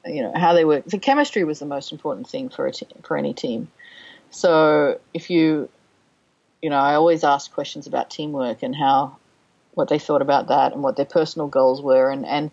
you 0.05 0.23
know 0.23 0.33
how 0.35 0.55
they 0.55 0.65
work. 0.65 0.85
The 0.85 0.99
chemistry 0.99 1.45
was 1.45 1.59
the 1.59 1.67
most 1.67 1.93
important 1.93 2.29
thing 2.29 2.49
for 2.49 2.67
a 2.67 2.73
te- 2.73 2.87
for 3.03 3.17
any 3.17 3.35
team. 3.35 3.71
So 4.31 5.01
if 5.15 5.31
you, 5.31 5.69
you 6.61 6.71
know, 6.71 6.79
I 6.79 6.95
always 6.95 7.25
ask 7.25 7.53
questions 7.53 7.87
about 7.87 8.11
teamwork 8.11 8.63
and 8.63 8.75
how 8.75 9.17
what 9.77 9.89
they 9.89 9.99
thought 9.99 10.23
about 10.23 10.49
that 10.49 10.73
and 10.73 10.83
what 10.83 10.97
their 10.97 11.05
personal 11.05 11.49
goals 11.49 11.83
were, 11.83 12.11
and 12.11 12.27
and 12.27 12.51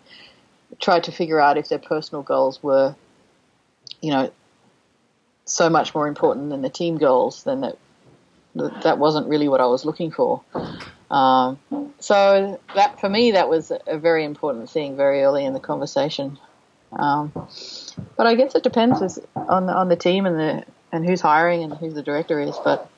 tried 0.80 1.06
to 1.06 1.12
figure 1.12 1.40
out 1.40 1.58
if 1.58 1.70
their 1.70 1.80
personal 1.80 2.22
goals 2.22 2.62
were, 2.62 2.96
you 4.02 4.12
know, 4.12 4.32
so 5.46 5.70
much 5.70 5.96
more 5.96 6.08
important 6.08 6.50
than 6.50 6.62
the 6.62 6.70
team 6.70 6.98
goals. 6.98 7.44
Then 7.44 7.62
that 7.62 7.78
that 8.84 8.98
wasn't 9.00 9.28
really 9.28 9.48
what 9.48 9.62
I 9.62 9.66
was 9.66 9.86
looking 9.86 10.12
for. 10.12 10.44
Um, 11.10 11.60
so 12.00 12.60
that 12.76 13.00
for 13.00 13.10
me, 13.10 13.32
that 13.32 13.48
was 13.48 13.72
a 13.88 13.98
very 13.98 14.26
important 14.26 14.70
thing 14.70 14.98
very 14.98 15.22
early 15.22 15.46
in 15.46 15.54
the 15.54 15.60
conversation. 15.60 16.38
Um, 16.92 17.32
but 18.18 18.28
I 18.28 18.36
guess 18.36 18.54
it 18.56 18.64
depends 18.64 19.20
on 19.36 19.66
the, 19.66 19.74
on 19.74 19.88
the 19.90 19.96
team 19.96 20.26
and 20.26 20.38
the 20.38 20.66
and 20.92 21.06
who's 21.06 21.22
hiring 21.22 21.64
and 21.64 21.74
who 21.74 21.92
the 21.92 22.04
director 22.04 22.40
is. 22.40 22.56
But 22.64 22.90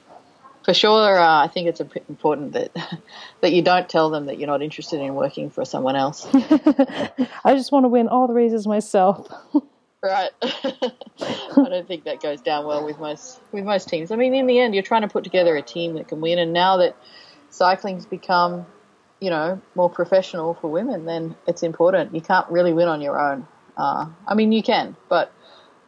for 0.66 0.74
sure, 0.74 1.20
uh, 1.20 1.44
I 1.44 1.48
think 1.48 1.68
it's 1.68 1.80
important 1.80 2.54
that 2.54 2.72
that 3.42 3.54
you 3.54 3.62
don't 3.62 3.88
tell 3.88 4.10
them 4.10 4.26
that 4.26 4.40
you're 4.40 4.48
not 4.48 4.64
interested 4.64 5.00
in 5.00 5.14
working 5.14 5.52
for 5.52 5.64
someone 5.64 5.96
else. 5.96 6.28
I 6.34 7.54
just 7.54 7.72
want 7.72 7.84
to 7.84 7.88
win 7.88 8.08
all 8.08 8.28
the 8.28 8.34
races 8.34 8.66
myself. 8.66 9.32
right. 10.02 10.32
I 10.42 11.70
don't 11.70 11.88
think 11.88 12.06
that 12.06 12.20
goes 12.20 12.42
down 12.42 12.66
well 12.66 12.84
with 12.84 13.00
most 13.00 13.40
with 13.52 13.64
most 13.64 13.88
teams. 13.88 14.10
I 14.10 14.16
mean, 14.16 14.34
in 14.34 14.48
the 14.48 14.60
end, 14.60 14.74
you're 14.74 14.84
trying 14.84 15.04
to 15.04 15.08
put 15.08 15.24
together 15.24 15.56
a 15.56 15.62
team 15.62 15.94
that 15.94 16.08
can 16.08 16.20
win, 16.20 16.40
and 16.40 16.52
now 16.52 16.78
that 16.78 16.98
cycling's 17.52 18.08
become, 18.08 18.66
you 19.20 19.30
know, 19.30 19.62
more 19.76 19.90
professional 19.90 20.56
for 20.56 20.72
women, 20.72 21.06
then 21.06 21.36
it's 21.48 21.62
important. 21.62 22.16
You 22.16 22.22
can't 22.22 22.50
really 22.50 22.74
win 22.74 22.88
on 22.88 23.02
your 23.02 23.20
own. 23.20 23.48
Uh, 23.78 24.08
I 24.28 24.34
mean, 24.34 24.52
you 24.52 24.64
can, 24.64 24.96
but 25.10 25.32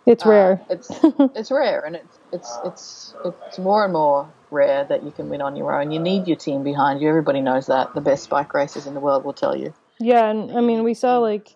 it's 0.05 0.23
uh, 0.23 0.29
rare. 0.29 0.61
It's 0.69 0.91
it's 1.35 1.49
rare, 1.49 1.81
and 1.83 1.95
it's 1.95 2.19
it's 2.31 2.59
it's 2.63 3.15
it's 3.47 3.57
more 3.57 3.83
and 3.83 3.93
more 3.93 4.29
rare 4.51 4.85
that 4.85 5.03
you 5.03 5.11
can 5.11 5.29
win 5.29 5.41
on 5.41 5.55
your 5.55 5.79
own. 5.79 5.91
You 5.91 5.99
need 5.99 6.27
your 6.27 6.37
team 6.37 6.63
behind 6.63 7.01
you. 7.01 7.09
Everybody 7.09 7.41
knows 7.41 7.67
that. 7.67 7.93
The 7.93 8.01
best 8.01 8.29
bike 8.29 8.53
racers 8.53 8.87
in 8.87 8.93
the 8.93 8.99
world 8.99 9.23
will 9.23 9.33
tell 9.33 9.55
you. 9.55 9.73
Yeah, 9.99 10.29
and 10.29 10.51
I 10.51 10.61
mean, 10.61 10.83
we 10.83 10.93
saw 10.93 11.17
like 11.17 11.55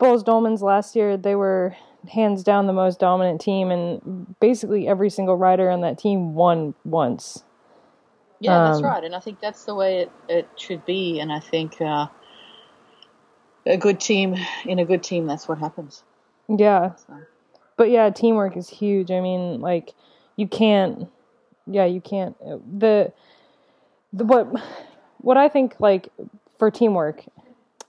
Boels 0.00 0.24
Dolmans 0.24 0.60
last 0.60 0.96
year. 0.96 1.16
They 1.16 1.34
were 1.34 1.76
hands 2.10 2.42
down 2.42 2.66
the 2.66 2.72
most 2.72 3.00
dominant 3.00 3.40
team, 3.40 3.70
and 3.70 4.38
basically 4.40 4.86
every 4.86 5.10
single 5.10 5.36
rider 5.36 5.70
on 5.70 5.80
that 5.80 5.98
team 5.98 6.34
won 6.34 6.74
once. 6.84 7.42
Yeah, 8.40 8.56
um, 8.56 8.72
that's 8.72 8.82
right, 8.82 9.04
and 9.04 9.14
I 9.14 9.20
think 9.20 9.40
that's 9.40 9.64
the 9.64 9.74
way 9.74 10.00
it, 10.00 10.12
it 10.28 10.48
should 10.56 10.84
be. 10.84 11.20
And 11.20 11.32
I 11.32 11.40
think 11.40 11.80
uh, 11.80 12.06
a 13.66 13.76
good 13.76 14.00
team 14.00 14.36
in 14.64 14.78
a 14.78 14.84
good 14.84 15.02
team 15.02 15.26
that's 15.26 15.48
what 15.48 15.58
happens 15.58 16.02
yeah 16.48 16.94
so. 16.94 17.18
but 17.76 17.90
yeah 17.90 18.10
teamwork 18.10 18.56
is 18.56 18.68
huge 18.68 19.10
i 19.10 19.20
mean 19.20 19.60
like 19.60 19.94
you 20.36 20.46
can't 20.46 21.08
yeah 21.66 21.84
you 21.84 22.00
can't 22.00 22.38
the, 22.78 23.12
the 24.12 24.24
what 24.24 24.48
what 25.18 25.36
i 25.36 25.48
think 25.48 25.74
like 25.78 26.08
for 26.58 26.70
teamwork 26.70 27.24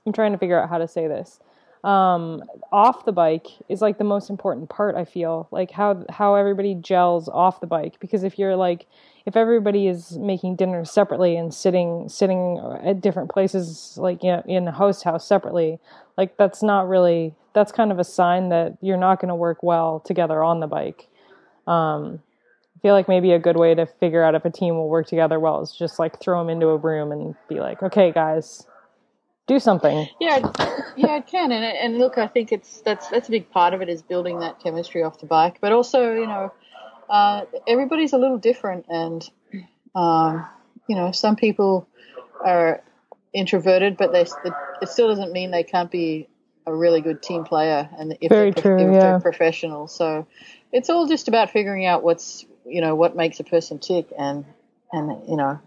i'm 0.06 0.14
trying 0.14 0.32
to 0.32 0.38
figure 0.38 0.60
out 0.60 0.70
how 0.70 0.78
to 0.78 0.88
say 0.88 1.08
this 1.08 1.40
um, 1.84 2.44
off 2.72 3.06
the 3.06 3.12
bike 3.12 3.46
is 3.70 3.80
like 3.80 4.00
the 4.00 4.04
most 4.04 4.32
important 4.32 4.70
part 4.70 4.96
i 4.96 5.06
feel 5.06 5.48
like 5.52 5.70
how 5.70 6.04
how 6.10 6.34
everybody 6.34 6.74
gels 6.74 7.30
off 7.30 7.62
the 7.62 7.68
bike 7.68 8.00
because 8.00 8.24
if 8.24 8.40
you're 8.40 8.56
like 8.56 8.88
if 9.28 9.36
everybody 9.36 9.88
is 9.88 10.18
making 10.18 10.56
dinner 10.56 10.84
separately 10.84 11.38
and 11.38 11.54
sitting 11.54 12.10
sitting 12.10 12.60
at 12.84 13.02
different 13.02 13.30
places 13.30 14.00
like 14.02 14.24
you 14.24 14.32
know, 14.32 14.42
in 14.48 14.68
a 14.68 14.72
host 14.72 15.04
house 15.04 15.28
separately 15.28 15.78
like 16.18 16.36
that's 16.38 16.64
not 16.64 16.88
really 16.88 17.36
that's 17.54 17.72
kind 17.72 17.92
of 17.92 18.00
a 18.00 18.04
sign 18.04 18.50
that 18.50 18.76
you're 18.82 18.98
not 18.98 19.20
going 19.20 19.30
to 19.30 19.36
work 19.36 19.62
well 19.62 20.00
together 20.00 20.44
on 20.44 20.62
the 20.62 20.68
bike 20.68 21.08
um, 21.68 22.20
feel 22.86 22.94
like 22.94 23.08
maybe 23.08 23.32
a 23.32 23.40
good 23.40 23.58
way 23.58 23.74
to 23.74 23.88
figure 23.88 24.24
out 24.24 24.36
if 24.36 24.46
a 24.46 24.50
team 24.52 24.76
will 24.76 24.88
work 24.88 25.08
together 25.08 25.40
well 25.40 25.60
is 25.60 25.72
just 25.72 25.98
like 25.98 26.20
throw 26.20 26.38
them 26.38 26.52
into 26.52 26.68
a 26.68 26.78
room 26.78 27.12
and 27.12 27.34
be 27.50 27.60
like, 27.60 27.82
okay, 27.82 28.12
guys, 28.12 28.68
do 29.48 29.58
something. 29.58 30.08
Yeah, 30.22 30.52
yeah, 30.96 31.18
it 31.18 31.26
can. 31.26 31.52
And 31.52 31.66
and 31.66 31.98
look, 31.98 32.20
I 32.20 32.28
think 32.28 32.52
it's 32.52 32.82
that's 32.82 33.08
that's 33.08 33.28
a 33.28 33.32
big 33.32 33.50
part 33.50 33.74
of 33.74 33.82
it 33.82 33.90
is 33.90 34.04
building 34.04 34.38
that 34.42 34.60
chemistry 34.60 35.02
off 35.02 35.20
the 35.20 35.26
bike, 35.26 35.58
but 35.62 35.72
also 35.72 36.14
you 36.14 36.28
know, 36.28 36.54
uh, 37.10 37.46
everybody's 37.68 38.14
a 38.14 38.20
little 38.20 38.38
different, 38.38 38.86
and 38.88 39.28
um, 39.96 40.46
you 40.88 40.96
know, 40.96 41.12
some 41.12 41.36
people 41.36 41.88
are 42.40 42.84
introverted, 43.34 43.98
but 43.98 44.12
they 44.12 44.28
it 44.84 44.90
still 44.90 45.08
doesn't 45.08 45.32
mean 45.34 45.50
they 45.50 45.64
can't 45.64 45.90
be 45.90 46.28
a 46.68 46.76
really 46.76 47.02
good 47.02 47.24
team 47.24 47.46
player, 47.46 47.90
and 47.98 48.16
if, 48.22 48.30
Very 48.30 48.52
they're, 48.52 48.62
true, 48.62 48.78
if 48.78 48.94
yeah. 48.94 49.00
they're 49.00 49.20
professional. 49.20 49.88
So 49.88 50.28
it's 50.72 50.92
all 50.92 51.08
just 51.08 51.28
about 51.28 51.50
figuring 51.50 51.88
out 51.88 52.04
what's 52.04 52.46
you 52.66 52.82
know 52.82 52.96
what 52.96 53.16
makes 53.16 53.40
a 53.40 53.44
person 53.44 53.80
tick, 53.80 54.08
and 54.18 54.46
and 54.92 55.28
you 55.30 55.38
know 55.38 55.60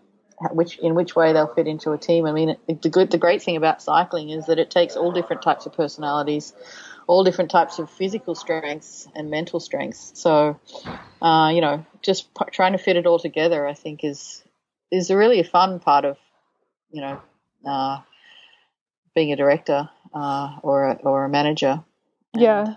which 0.52 0.78
in 0.78 0.94
which 0.94 1.16
way 1.16 1.32
they'll 1.32 1.52
fit 1.52 1.66
into 1.66 1.92
a 1.92 1.98
team. 1.98 2.26
I 2.26 2.32
mean, 2.32 2.56
the 2.66 2.88
good 2.88 3.10
the 3.10 3.18
great 3.18 3.42
thing 3.42 3.56
about 3.56 3.82
cycling 3.82 4.30
is 4.30 4.46
that 4.46 4.58
it 4.58 4.70
takes 4.70 4.96
all 4.96 5.12
different 5.12 5.42
types 5.42 5.66
of 5.66 5.72
personalities, 5.72 6.52
all 7.06 7.24
different 7.24 7.50
types 7.50 7.78
of 7.78 7.90
physical 7.90 8.34
strengths 8.34 9.08
and 9.14 9.30
mental 9.30 9.60
strengths. 9.60 10.12
So, 10.14 10.58
uh, 11.20 11.50
you 11.54 11.60
know, 11.60 11.84
just 12.02 12.32
p- 12.34 12.44
trying 12.52 12.72
to 12.72 12.78
fit 12.78 12.96
it 12.96 13.06
all 13.06 13.18
together, 13.18 13.66
I 13.66 13.74
think 13.74 14.04
is 14.04 14.42
is 14.90 15.10
really 15.10 15.40
a 15.40 15.44
fun 15.44 15.80
part 15.80 16.04
of 16.04 16.18
you 16.90 17.00
know 17.00 17.20
uh, 17.66 18.00
being 19.14 19.32
a 19.32 19.36
director 19.36 19.90
uh, 20.14 20.58
or 20.62 20.90
a, 20.90 20.94
or 21.02 21.24
a 21.24 21.28
manager. 21.28 21.82
And, 22.34 22.42
yeah. 22.42 22.74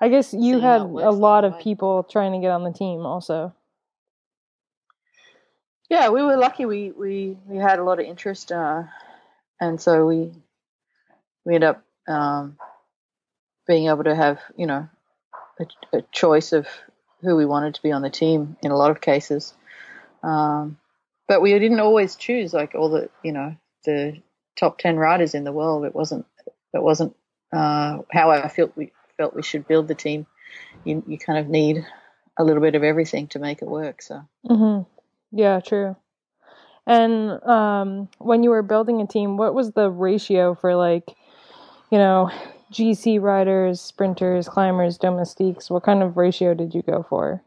You 0.00 0.08
know, 0.08 0.16
I 0.16 0.16
guess 0.16 0.34
you 0.34 0.60
had 0.60 0.80
how 0.80 0.84
it 0.84 0.88
works 0.88 1.06
a 1.06 1.10
lot 1.10 1.44
of 1.44 1.58
people 1.60 2.02
trying 2.04 2.32
to 2.32 2.38
get 2.38 2.50
on 2.50 2.64
the 2.64 2.72
team 2.72 3.06
also. 3.06 3.54
Yeah, 5.88 6.10
we 6.10 6.22
were 6.22 6.36
lucky. 6.36 6.66
We 6.66 6.92
we 6.92 7.36
we 7.46 7.56
had 7.58 7.80
a 7.80 7.84
lot 7.84 7.98
of 7.98 8.06
interest, 8.06 8.52
uh, 8.52 8.84
and 9.60 9.80
so 9.80 10.06
we 10.06 10.32
we 11.44 11.56
ended 11.56 11.70
up 11.70 11.84
um, 12.08 12.56
being 13.66 13.88
able 13.88 14.04
to 14.04 14.14
have 14.14 14.40
you 14.56 14.66
know 14.66 14.88
a, 15.58 15.66
a 15.98 16.02
choice 16.12 16.52
of 16.52 16.68
who 17.22 17.36
we 17.36 17.44
wanted 17.44 17.74
to 17.74 17.82
be 17.82 17.92
on 17.92 18.02
the 18.02 18.10
team 18.10 18.56
in 18.62 18.70
a 18.70 18.76
lot 18.76 18.90
of 18.92 19.00
cases. 19.00 19.52
Um, 20.22 20.78
but 21.26 21.42
we 21.42 21.58
didn't 21.58 21.80
always 21.80 22.16
choose 22.16 22.54
like 22.54 22.74
all 22.74 22.90
the 22.90 23.10
you 23.24 23.32
know 23.32 23.56
the 23.84 24.22
top 24.56 24.78
ten 24.78 24.96
riders 24.96 25.34
in 25.34 25.44
the 25.44 25.52
world. 25.52 25.84
It 25.84 25.94
wasn't 25.94 26.26
it 26.72 26.82
wasn't 26.82 27.16
uh, 27.52 27.98
how 28.12 28.30
I 28.30 28.48
felt 28.48 28.76
we 28.76 28.92
felt 29.20 29.34
we 29.34 29.42
should 29.42 29.68
build 29.68 29.86
the 29.86 29.94
team. 29.94 30.26
You 30.82 31.04
you 31.06 31.18
kind 31.18 31.38
of 31.38 31.46
need 31.46 31.84
a 32.38 32.42
little 32.42 32.62
bit 32.62 32.74
of 32.74 32.82
everything 32.82 33.26
to 33.28 33.38
make 33.38 33.60
it 33.60 33.68
work. 33.68 34.00
So. 34.00 34.22
hmm 34.46 34.80
Yeah, 35.30 35.60
true. 35.60 35.94
And 36.86 37.42
um, 37.44 38.08
when 38.18 38.42
you 38.42 38.48
were 38.48 38.62
building 38.62 39.02
a 39.02 39.06
team, 39.06 39.36
what 39.36 39.54
was 39.54 39.72
the 39.72 39.90
ratio 39.90 40.54
for 40.54 40.74
like, 40.74 41.14
you 41.90 41.98
know, 41.98 42.30
GC 42.72 43.20
riders, 43.20 43.82
sprinters, 43.82 44.48
climbers, 44.48 44.96
domestiques? 44.96 45.68
What 45.68 45.82
kind 45.82 46.02
of 46.02 46.16
ratio 46.16 46.54
did 46.54 46.74
you 46.74 46.80
go 46.80 47.04
for? 47.06 47.42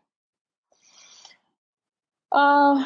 Uh, 2.31 2.85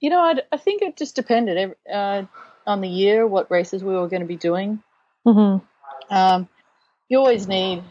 you 0.00 0.08
know, 0.08 0.20
I, 0.20 0.36
I 0.50 0.56
think 0.56 0.80
it 0.80 0.96
just 0.96 1.14
depended 1.14 1.74
uh, 1.92 2.22
on 2.66 2.80
the 2.80 2.88
year, 2.88 3.26
what 3.26 3.50
races 3.50 3.84
we 3.84 3.92
were 3.92 4.08
going 4.08 4.22
to 4.22 4.26
be 4.26 4.36
doing. 4.36 4.82
hmm 5.24 5.58
Um, 6.10 6.48
you 7.12 7.18
always 7.18 7.46
need 7.46 7.84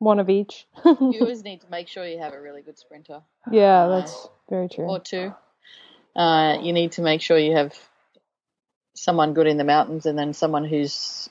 One 0.00 0.18
of 0.18 0.28
each. 0.28 0.66
you 0.84 1.18
always 1.20 1.44
need 1.44 1.60
to 1.60 1.70
make 1.70 1.86
sure 1.86 2.04
you 2.04 2.18
have 2.18 2.32
a 2.32 2.40
really 2.40 2.60
good 2.60 2.76
sprinter 2.76 3.22
yeah, 3.52 3.86
that's 3.86 4.28
very 4.50 4.68
true. 4.68 4.84
or 4.84 4.98
two. 4.98 5.32
Uh, 6.16 6.58
you 6.60 6.72
need 6.72 6.92
to 6.92 7.02
make 7.02 7.20
sure 7.20 7.38
you 7.38 7.54
have 7.54 7.72
someone 8.96 9.32
good 9.32 9.46
in 9.46 9.58
the 9.58 9.64
mountains 9.64 10.06
and 10.06 10.18
then 10.18 10.32
someone 10.32 10.64
who's 10.64 11.28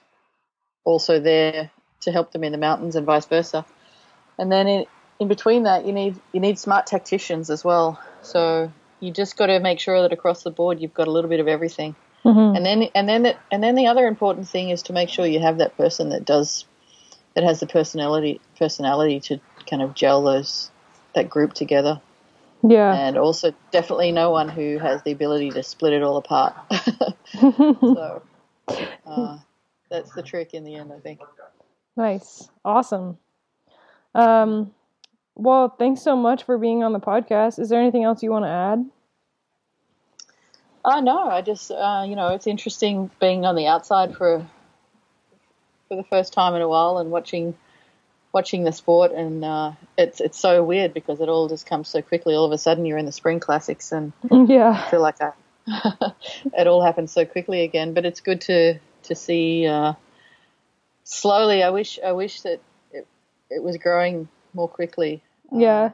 also 0.86 1.20
there 1.20 1.72
to 2.02 2.12
help 2.14 2.32
them 2.32 2.46
in 2.46 2.54
the 2.54 2.58
mountains 2.58 2.96
and 2.96 3.06
vice 3.06 3.26
versa. 3.26 3.66
And 4.38 4.50
then 4.50 4.68
in, 4.68 4.86
in 5.20 5.28
between 5.28 5.64
that, 5.64 5.86
you 5.86 5.92
need 5.92 6.16
you 6.32 6.40
need 6.40 6.58
smart 6.58 6.88
tacticians 6.88 7.50
as 7.50 7.66
well. 7.66 8.00
So 8.22 8.72
you 9.02 9.12
just 9.12 9.36
got 9.36 9.48
to 9.48 9.60
make 9.60 9.82
sure 9.82 10.02
that 10.04 10.14
across 10.14 10.44
the 10.44 10.52
board 10.52 10.80
you've 10.80 10.94
got 10.94 11.10
a 11.10 11.12
little 11.12 11.30
bit 11.30 11.42
of 11.42 11.50
everything. 11.50 11.96
hmm 12.24 12.56
And 12.56 12.66
then 12.66 12.84
and 12.96 13.10
then 13.10 13.24
the, 13.24 13.36
and 13.52 13.62
then 13.62 13.76
the 13.76 13.88
other 13.88 14.08
important 14.08 14.48
thing 14.48 14.70
is 14.70 14.84
to 14.84 14.94
make 14.94 15.10
sure 15.10 15.26
you 15.26 15.42
have 15.42 15.58
that 15.58 15.76
person 15.76 16.10
that 16.10 16.24
does 16.24 16.64
that 17.36 17.44
has 17.44 17.60
the 17.60 17.68
personality 17.68 18.42
personality 18.58 19.20
to 19.20 19.40
kind 19.70 19.82
of 19.82 19.94
gel 19.94 20.24
those 20.24 20.72
that 21.14 21.30
group 21.30 21.54
together. 21.54 22.02
Yeah. 22.68 22.94
And 22.94 23.18
also 23.18 23.54
definitely 23.72 24.12
no 24.12 24.32
one 24.32 24.50
who 24.50 24.80
has 24.80 25.04
the 25.04 25.12
ability 25.12 25.52
to 25.52 25.64
split 25.64 25.94
it 25.94 26.02
all 26.02 26.18
apart. 26.18 26.56
so 27.40 28.24
uh, 29.06 29.38
that's 29.90 30.12
the 30.14 30.24
trick 30.24 30.54
in 30.54 30.64
the 30.64 30.76
end, 30.76 30.92
I 30.92 31.00
think. 31.00 31.20
nice. 31.96 32.50
Awesome. 32.64 33.18
Um, 34.16 34.74
well, 35.36 35.70
thanks 35.70 36.02
so 36.02 36.16
much 36.16 36.44
for 36.44 36.58
being 36.58 36.84
on 36.84 36.94
the 36.94 37.00
podcast. 37.00 37.60
Is 37.60 37.70
there 37.70 37.80
anything 37.80 38.04
else 38.04 38.24
you 38.24 38.32
want 38.32 38.46
to 38.46 38.50
add? 38.50 38.86
Oh 40.86 41.02
no, 41.02 41.28
I 41.28 41.42
just 41.42 41.72
uh, 41.72 42.06
you 42.08 42.16
know 42.16 42.30
it's 42.30 42.48
interesting 42.48 43.10
being 43.20 43.46
on 43.46 43.56
the 43.56 43.68
outside 43.68 44.16
for 44.16 44.48
for 45.88 45.96
the 45.98 46.04
first 46.04 46.34
time 46.34 46.56
in 46.56 46.62
a 46.62 46.68
while 46.68 46.98
and 46.98 47.12
watching 47.12 47.56
watching 48.34 48.64
the 48.66 48.72
sport 48.72 49.12
and 49.12 49.46
uh, 49.46 49.72
it's 49.98 50.20
it's 50.20 50.38
so 50.40 50.62
weird 50.64 50.94
because 50.94 51.22
it 51.22 51.30
all 51.30 51.48
just 51.48 51.66
comes 51.66 51.88
so 51.88 52.02
quickly. 52.02 52.36
All 52.36 52.46
of 52.46 52.52
a 52.52 52.58
sudden 52.58 52.86
you're 52.86 52.98
in 52.98 53.06
the 53.06 53.12
spring 53.12 53.40
classics 53.40 53.92
and 53.92 54.12
Yeah. 54.50 54.84
I 54.86 54.92
feel 54.92 55.02
like 55.02 55.22
I, 55.22 55.32
it 56.58 56.68
all 56.68 56.84
happens 56.84 57.12
so 57.12 57.26
quickly 57.26 57.64
again. 57.64 57.94
But 57.94 58.06
it's 58.06 58.20
good 58.22 58.42
to 58.42 58.80
to 59.04 59.16
see 59.16 59.66
uh, 59.68 59.94
slowly. 61.04 61.64
I 61.64 61.70
wish 61.70 62.00
I 62.06 62.12
wish 62.12 62.42
that 62.42 62.60
it 62.92 63.08
it 63.50 63.64
was 63.64 63.78
growing 63.78 64.28
more 64.54 64.68
quickly. 64.68 65.24
Uh, 65.52 65.58
Yeah. 65.60 65.90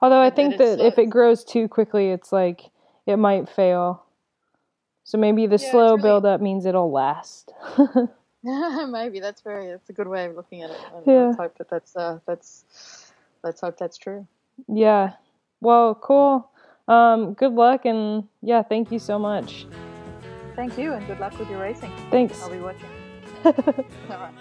Although 0.00 0.20
I 0.20 0.30
think 0.30 0.58
that 0.58 0.78
slow- 0.78 0.86
if 0.86 0.98
it 0.98 1.06
grows 1.10 1.44
too 1.44 1.66
quickly, 1.68 2.10
it's 2.10 2.32
like 2.32 2.70
it 3.06 3.16
might 3.16 3.48
fail. 3.48 4.04
So 5.04 5.18
maybe 5.18 5.46
the 5.46 5.56
Yeah, 5.56 5.70
slow 5.70 5.88
really- 5.90 6.02
build 6.02 6.26
up 6.26 6.40
means 6.40 6.66
it'll 6.66 6.90
last. 6.90 7.52
Maybe 8.88 9.20
that's 9.20 9.42
very 9.42 9.68
that's 9.68 9.88
a 9.90 9.92
good 9.92 10.08
way 10.08 10.26
of 10.26 10.34
looking 10.36 10.62
at 10.62 10.70
it. 10.70 10.80
And 10.94 11.06
Yeah. 11.06 11.26
Let's 11.26 11.38
hope 11.38 11.58
that 11.58 11.68
that's 11.68 11.96
uh, 11.96 12.18
that's 12.26 13.12
let's 13.42 13.60
hope 13.60 13.76
that's 13.76 13.98
true. 13.98 14.26
yeah. 14.68 15.12
Well, 15.60 15.94
cool. 15.96 16.48
Um, 16.86 17.34
good 17.34 17.52
luck 17.52 17.84
and 17.84 18.24
yeah, 18.42 18.62
thank 18.62 18.90
you 18.92 18.98
so 18.98 19.18
much. 19.18 19.66
Thank 20.56 20.78
you, 20.78 20.92
and 20.92 21.06
good 21.06 21.20
luck 21.20 21.38
with 21.38 21.50
your 21.50 21.60
racing. 21.60 21.92
Thanks. 22.10 22.42
I'll 22.42 22.50
be 22.50 22.58
watching. 22.58 22.88
All 23.44 23.52
right. 24.08 24.32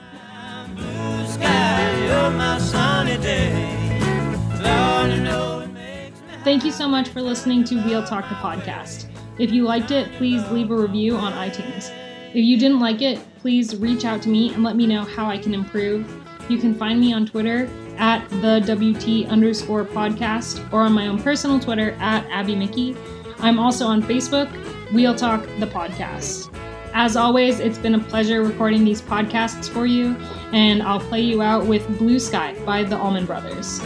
Blue 0.76 1.28
sky, 1.28 2.06
you're 2.06 2.32
my 2.32 2.58
sunny 2.60 3.18
day. 3.18 4.00
Lord, 4.62 5.12
you 5.12 5.24
know 5.24 5.66
me 5.68 6.12
Thank 6.44 6.64
you 6.64 6.72
so 6.72 6.88
much 6.88 7.10
for 7.10 7.22
listening 7.22 7.64
to 7.66 7.84
Wheel 7.84 8.04
Talk 8.04 8.30
the 8.30 8.36
podcast. 8.36 9.06
If 9.38 9.52
you 9.52 9.66
liked 9.66 9.92
it, 9.92 10.12
please 10.14 10.48
leave 10.50 10.72
a 10.72 10.76
review 10.76 11.16
on 11.16 11.34
iTunes. 11.34 11.92
If 12.30 12.44
you 12.44 12.58
didn't 12.58 12.80
like 12.80 13.02
it, 13.02 13.20
please 13.40 13.76
reach 13.78 14.06
out 14.06 14.22
to 14.24 14.30
me 14.30 14.54
and 14.54 14.64
let 14.64 14.76
me 14.76 14.86
know 14.86 15.04
how 15.04 15.28
I 15.28 15.38
can 15.38 15.54
improve. 15.54 16.06
You 16.50 16.58
can 16.58 16.76
find 16.76 17.00
me 17.00 17.14
on 17.14 17.26
Twitter 17.26 17.70
at 17.98 18.28
the 18.30 18.60
WT 18.60 19.30
underscore 19.30 19.86
podcast 19.86 20.72
or 20.72 20.82
on 20.82 20.94
my 20.94 21.08
own 21.08 21.22
personal 21.22 21.60
Twitter 21.60 21.92
at 22.00 22.26
Abby 22.30 22.56
Mickey. 22.56 22.96
I'm 23.40 23.60
also 23.60 23.86
on 23.86 24.02
Facebook, 24.02 24.52
Wheel 24.92 25.16
Talk 25.16 25.44
the 25.60 25.68
podcast. 25.68 26.54
As 26.94 27.16
always, 27.16 27.60
it's 27.60 27.78
been 27.78 27.96
a 27.96 28.00
pleasure 28.00 28.44
recording 28.44 28.84
these 28.84 29.02
podcasts 29.02 29.70
for 29.70 29.86
you, 29.86 30.16
and 30.52 30.82
I'll 30.82 31.00
play 31.00 31.22
you 31.22 31.42
out 31.42 31.66
with 31.66 31.88
Blue 31.98 32.20
Sky 32.20 32.56
by 32.66 32.84
the 32.84 32.98
Allman 32.98 33.26
Brothers. 33.26 33.80